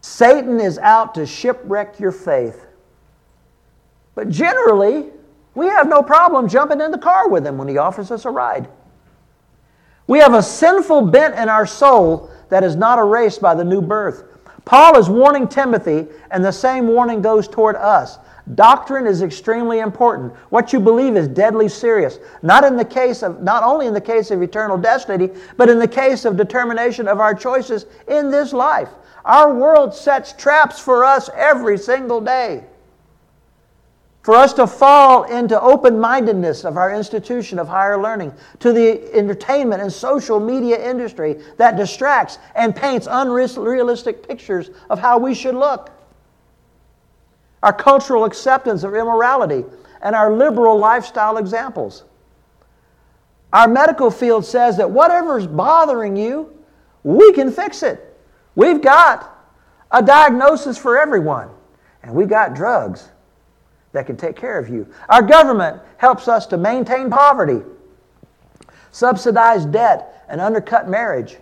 Satan 0.00 0.60
is 0.60 0.78
out 0.78 1.14
to 1.16 1.26
shipwreck 1.26 2.00
your 2.00 2.12
faith. 2.12 2.64
But 4.14 4.30
generally, 4.30 5.10
we 5.54 5.66
have 5.66 5.88
no 5.88 6.02
problem 6.02 6.48
jumping 6.48 6.80
in 6.80 6.90
the 6.90 6.98
car 6.98 7.28
with 7.28 7.46
him 7.46 7.58
when 7.58 7.68
he 7.68 7.78
offers 7.78 8.10
us 8.10 8.24
a 8.24 8.30
ride. 8.30 8.68
We 10.06 10.20
have 10.20 10.34
a 10.34 10.42
sinful 10.42 11.02
bent 11.02 11.34
in 11.34 11.48
our 11.48 11.66
soul 11.66 12.30
that 12.48 12.64
is 12.64 12.76
not 12.76 12.98
erased 12.98 13.42
by 13.42 13.54
the 13.54 13.64
new 13.64 13.82
birth. 13.82 14.24
Paul 14.64 14.98
is 14.98 15.08
warning 15.08 15.48
Timothy, 15.48 16.06
and 16.30 16.44
the 16.44 16.52
same 16.52 16.88
warning 16.88 17.22
goes 17.22 17.46
toward 17.46 17.76
us. 17.76 18.18
Doctrine 18.54 19.06
is 19.06 19.22
extremely 19.22 19.80
important. 19.80 20.32
What 20.50 20.72
you 20.72 20.80
believe 20.80 21.16
is 21.16 21.28
deadly 21.28 21.68
serious. 21.68 22.18
Not 22.42 22.64
in 22.64 22.76
the 22.76 22.84
case 22.84 23.22
of 23.22 23.42
not 23.42 23.62
only 23.62 23.86
in 23.86 23.94
the 23.94 24.00
case 24.00 24.30
of 24.30 24.42
eternal 24.42 24.78
destiny, 24.78 25.30
but 25.56 25.68
in 25.68 25.78
the 25.78 25.88
case 25.88 26.24
of 26.24 26.36
determination 26.36 27.08
of 27.08 27.20
our 27.20 27.34
choices 27.34 27.86
in 28.06 28.30
this 28.30 28.52
life. 28.52 28.88
Our 29.24 29.54
world 29.54 29.94
sets 29.94 30.32
traps 30.32 30.78
for 30.78 31.04
us 31.04 31.28
every 31.34 31.76
single 31.76 32.20
day 32.20 32.64
for 34.28 34.34
us 34.34 34.52
to 34.52 34.66
fall 34.66 35.22
into 35.22 35.58
open 35.58 35.98
mindedness 35.98 36.66
of 36.66 36.76
our 36.76 36.94
institution 36.94 37.58
of 37.58 37.66
higher 37.66 37.98
learning, 37.98 38.30
to 38.58 38.74
the 38.74 39.02
entertainment 39.14 39.80
and 39.80 39.90
social 39.90 40.38
media 40.38 40.78
industry 40.78 41.40
that 41.56 41.78
distracts 41.78 42.38
and 42.54 42.76
paints 42.76 43.08
unrealistic 43.10 44.28
pictures 44.28 44.68
of 44.90 44.98
how 44.98 45.16
we 45.16 45.34
should 45.34 45.54
look. 45.54 45.97
Our 47.62 47.72
cultural 47.72 48.24
acceptance 48.24 48.84
of 48.84 48.94
immorality 48.94 49.64
and 50.02 50.14
our 50.14 50.32
liberal 50.32 50.78
lifestyle 50.78 51.38
examples. 51.38 52.04
Our 53.52 53.66
medical 53.66 54.10
field 54.10 54.44
says 54.44 54.76
that 54.76 54.90
whatever's 54.90 55.46
bothering 55.46 56.16
you, 56.16 56.54
we 57.02 57.32
can 57.32 57.50
fix 57.50 57.82
it. 57.82 58.16
We've 58.54 58.82
got 58.82 59.34
a 59.90 60.02
diagnosis 60.02 60.76
for 60.76 60.98
everyone, 60.98 61.48
and 62.02 62.14
we 62.14 62.26
got 62.26 62.54
drugs 62.54 63.08
that 63.92 64.06
can 64.06 64.16
take 64.16 64.36
care 64.36 64.58
of 64.58 64.68
you. 64.68 64.86
Our 65.08 65.22
government 65.22 65.80
helps 65.96 66.28
us 66.28 66.46
to 66.48 66.58
maintain 66.58 67.10
poverty, 67.10 67.62
subsidize 68.90 69.64
debt, 69.64 70.24
and 70.28 70.40
undercut 70.40 70.88
marriage. 70.88 71.38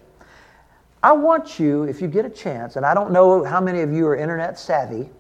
I 1.02 1.12
want 1.12 1.58
you, 1.58 1.82
if 1.84 2.00
you 2.00 2.08
get 2.08 2.24
a 2.24 2.30
chance, 2.30 2.76
and 2.76 2.86
I 2.86 2.94
don't 2.94 3.10
know 3.10 3.44
how 3.44 3.60
many 3.60 3.80
of 3.80 3.92
you 3.92 4.06
are 4.06 4.16
internet 4.16 4.58
savvy, 4.58 5.10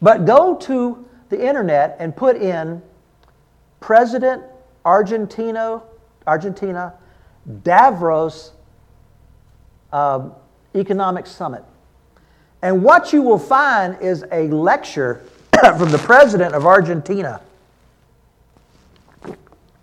but 0.00 0.24
go 0.24 0.56
to 0.56 1.06
the 1.28 1.46
internet 1.46 1.96
and 1.98 2.14
put 2.14 2.36
in 2.36 2.82
President 3.80 4.42
Argentina, 4.84 5.82
Argentina 6.26 6.94
Davos 7.62 8.52
uh, 9.92 10.28
Economic 10.74 11.26
Summit. 11.26 11.64
And 12.62 12.82
what 12.82 13.12
you 13.12 13.22
will 13.22 13.38
find 13.38 14.00
is 14.00 14.24
a 14.32 14.48
lecture 14.48 15.22
from 15.78 15.90
the 15.90 15.98
president 15.98 16.54
of 16.54 16.66
Argentina. 16.66 17.40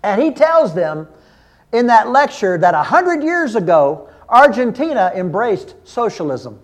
And 0.02 0.20
he 0.20 0.32
tells 0.32 0.74
them 0.74 1.08
in 1.72 1.86
that 1.86 2.08
lecture 2.08 2.58
that 2.58 2.74
100 2.74 3.22
years 3.22 3.54
ago, 3.54 4.08
Argentina 4.28 5.12
embraced 5.14 5.74
socialism. 5.84 6.60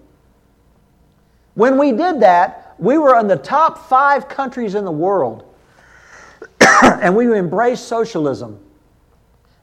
When 1.54 1.78
we 1.78 1.92
did 1.92 2.20
that, 2.20 2.67
we 2.78 2.98
were 2.98 3.18
in 3.18 3.26
the 3.26 3.36
top 3.36 3.88
five 3.88 4.28
countries 4.28 4.74
in 4.74 4.84
the 4.84 4.90
world. 4.92 5.44
and 6.82 7.14
we 7.14 7.36
embraced 7.36 7.88
socialism. 7.88 8.60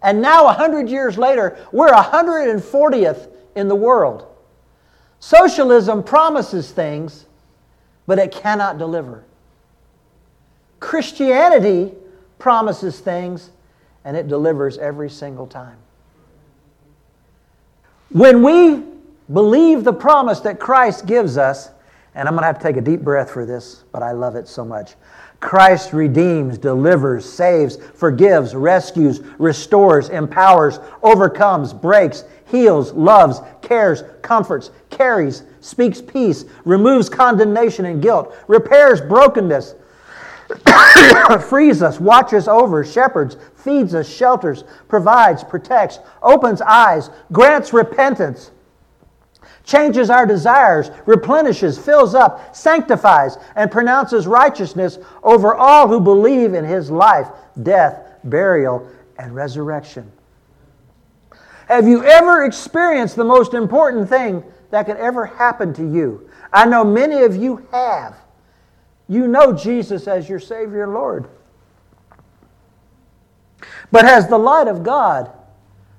And 0.02 0.22
now, 0.22 0.46
100 0.46 0.90
years 0.90 1.18
later, 1.18 1.58
we're 1.72 1.90
140th 1.90 3.32
in 3.56 3.68
the 3.68 3.76
world. 3.76 4.28
Socialism 5.20 6.04
promises 6.04 6.72
things, 6.72 7.26
but 8.06 8.20
it 8.20 8.32
cannot 8.32 8.78
deliver. 8.78 9.24
Christianity 10.80 11.94
promises 12.38 13.00
things 13.00 13.50
and 14.04 14.16
it 14.16 14.28
delivers 14.28 14.78
every 14.78 15.10
single 15.10 15.48
time. 15.48 15.78
When 18.12 18.44
we 18.44 18.84
believe 19.34 19.84
the 19.84 19.94
promise 19.94 20.42
that 20.42 20.60
Christ 20.60 21.08
gives 21.08 21.40
us, 21.40 21.72
and 22.16 22.28
I'm 22.28 22.34
going 22.34 22.44
to 22.44 22.48
have 22.48 22.58
to 22.60 22.64
take 22.64 22.78
a 22.78 22.82
deep 22.82 23.02
breath 23.02 23.30
for 23.30 23.46
this, 23.46 23.84
but 23.92 24.02
I 24.02 24.12
love 24.12 24.36
it 24.36 24.48
so 24.48 24.64
much. 24.64 24.96
Christ 25.42 25.92
redeems, 25.92 26.58
delivers, 26.58 27.26
saves, 27.30 27.78
forgives, 27.94 28.56
rescues, 28.56 29.20
restores, 29.38 30.10
empowers, 30.10 30.80
overcomes, 31.04 31.74
breaks, 31.74 32.24
heals, 32.46 32.94
loves, 32.94 33.42
cares, 33.62 34.04
comforts, 34.22 34.72
carries, 34.90 35.44
speaks 35.60 36.02
peace, 36.02 36.46
removes 36.64 37.10
condemnation 37.10 37.86
and 37.86 38.02
guilt, 38.02 38.34
repairs 38.48 39.02
brokenness, 39.02 39.76
frees 41.50 41.82
us, 41.82 42.00
watches 42.00 42.48
over, 42.48 42.86
shepherds, 42.86 43.36
feeds 43.56 43.94
us, 43.94 44.08
shelters, 44.08 44.64
provides, 44.88 45.44
protects, 45.44 46.00
opens 46.24 46.62
eyes, 46.62 47.10
grants 47.32 47.74
repentance 47.74 48.52
changes 49.66 50.10
our 50.10 50.26
desires, 50.26 50.92
replenishes, 51.06 51.78
fills 51.78 52.16
up, 52.16 52.56
sanctifies, 52.56 53.38
and 53.56 53.72
pronounces 53.72 54.28
righteousness 54.28 55.00
over 55.24 55.54
all 55.56 55.88
who 55.88 56.00
believe 56.00 56.54
in 56.54 56.64
his 56.64 56.90
life, 56.92 57.28
death, 57.62 58.00
burial, 58.24 58.88
and 59.18 59.36
resurrection. 59.36 60.12
Have 61.68 61.88
you 61.88 62.04
ever 62.04 62.46
experienced 62.46 63.16
the 63.16 63.24
most 63.24 63.54
important 63.54 64.08
thing 64.08 64.44
that 64.70 64.86
could 64.86 64.98
ever 64.98 65.26
happen 65.26 65.74
to 65.74 65.84
you? 65.84 66.30
I 66.54 66.66
know 66.66 66.84
many 66.84 67.24
of 67.24 67.36
you 67.36 67.68
have. 67.72 68.16
You 69.08 69.28
know 69.28 69.54
Jesus 69.54 70.08
as 70.08 70.30
your 70.30 70.40
Savior 70.40 70.84
and 70.84 70.94
Lord. 70.94 71.28
But 73.92 74.06
has 74.06 74.28
the 74.28 74.38
light 74.38 74.68
of 74.68 74.84
God 74.84 75.32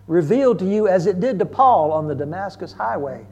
revealed 0.06 0.58
to 0.60 0.64
you 0.64 0.86
as 0.86 1.06
it 1.06 1.18
did 1.18 1.38
to 1.40 1.46
Paul 1.46 1.92
on 1.92 2.06
the 2.06 2.14
Damascus 2.14 2.72
highway? 2.72 3.26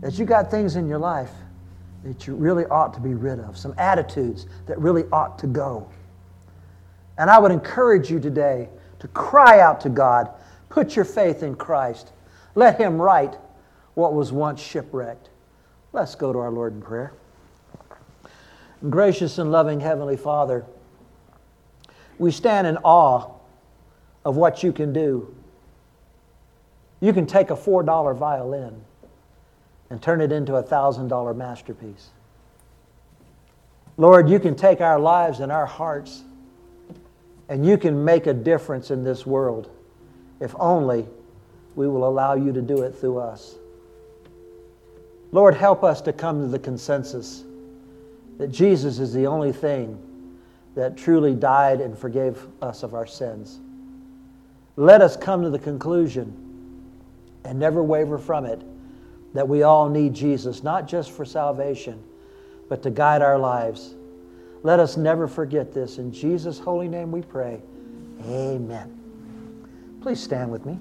That 0.00 0.18
you 0.18 0.24
got 0.24 0.50
things 0.50 0.76
in 0.76 0.86
your 0.86 0.98
life 0.98 1.30
that 2.04 2.26
you 2.26 2.34
really 2.34 2.66
ought 2.66 2.92
to 2.94 3.00
be 3.00 3.14
rid 3.14 3.40
of, 3.40 3.56
some 3.56 3.74
attitudes 3.78 4.46
that 4.66 4.78
really 4.78 5.04
ought 5.10 5.38
to 5.38 5.46
go. 5.46 5.88
And 7.16 7.30
I 7.30 7.38
would 7.38 7.50
encourage 7.50 8.10
you 8.10 8.20
today 8.20 8.68
to 8.98 9.08
cry 9.08 9.60
out 9.60 9.80
to 9.82 9.88
God, 9.88 10.28
put 10.68 10.96
your 10.96 11.04
faith 11.04 11.42
in 11.42 11.54
Christ, 11.54 12.12
let 12.54 12.78
Him 12.78 13.00
right 13.00 13.34
what 13.94 14.12
was 14.12 14.32
once 14.32 14.60
shipwrecked. 14.60 15.30
Let's 15.92 16.14
go 16.14 16.32
to 16.32 16.38
our 16.38 16.50
Lord 16.50 16.74
in 16.74 16.82
prayer. 16.82 17.14
Gracious 18.90 19.38
and 19.38 19.50
loving 19.50 19.80
Heavenly 19.80 20.16
Father, 20.16 20.66
we 22.18 22.30
stand 22.30 22.66
in 22.66 22.76
awe 22.78 23.32
of 24.24 24.36
what 24.36 24.62
you 24.62 24.72
can 24.72 24.92
do. 24.92 25.34
You 27.00 27.12
can 27.12 27.26
take 27.26 27.50
a 27.50 27.56
$4 27.56 28.16
violin 28.16 28.82
and 29.90 30.00
turn 30.00 30.20
it 30.20 30.32
into 30.32 30.56
a 30.56 30.62
$1,000 30.62 31.36
masterpiece. 31.36 32.08
Lord, 33.96 34.28
you 34.28 34.40
can 34.40 34.56
take 34.56 34.80
our 34.80 34.98
lives 34.98 35.40
and 35.40 35.52
our 35.52 35.66
hearts 35.66 36.22
and 37.48 37.64
you 37.64 37.78
can 37.78 38.04
make 38.04 38.26
a 38.26 38.34
difference 38.34 38.90
in 38.90 39.04
this 39.04 39.26
world 39.26 39.70
if 40.40 40.54
only 40.58 41.06
we 41.76 41.86
will 41.88 42.06
allow 42.06 42.34
you 42.34 42.52
to 42.52 42.62
do 42.62 42.82
it 42.82 42.94
through 42.94 43.18
us. 43.18 43.54
Lord, 45.32 45.54
help 45.54 45.84
us 45.84 46.00
to 46.02 46.12
come 46.12 46.40
to 46.40 46.48
the 46.48 46.58
consensus 46.58 47.44
that 48.38 48.48
Jesus 48.48 48.98
is 48.98 49.12
the 49.12 49.26
only 49.26 49.52
thing 49.52 50.00
that 50.74 50.96
truly 50.96 51.34
died 51.34 51.80
and 51.80 51.96
forgave 51.96 52.44
us 52.62 52.82
of 52.82 52.94
our 52.94 53.06
sins. 53.06 53.60
Let 54.76 55.02
us 55.02 55.16
come 55.16 55.42
to 55.42 55.50
the 55.50 55.58
conclusion 55.58 56.34
and 57.44 57.58
never 57.58 57.82
waver 57.82 58.18
from 58.18 58.44
it 58.44 58.60
that 59.34 59.46
we 59.46 59.64
all 59.64 59.88
need 59.88 60.14
Jesus, 60.14 60.62
not 60.62 60.88
just 60.88 61.10
for 61.10 61.24
salvation, 61.24 62.02
but 62.68 62.82
to 62.82 62.90
guide 62.90 63.20
our 63.20 63.38
lives. 63.38 63.94
Let 64.62 64.80
us 64.80 64.96
never 64.96 65.28
forget 65.28 65.72
this. 65.74 65.98
In 65.98 66.10
Jesus' 66.10 66.58
holy 66.58 66.88
name 66.88 67.12
we 67.12 67.20
pray. 67.20 67.60
Amen. 68.26 68.98
Please 70.00 70.20
stand 70.20 70.50
with 70.50 70.64
me. 70.64 70.78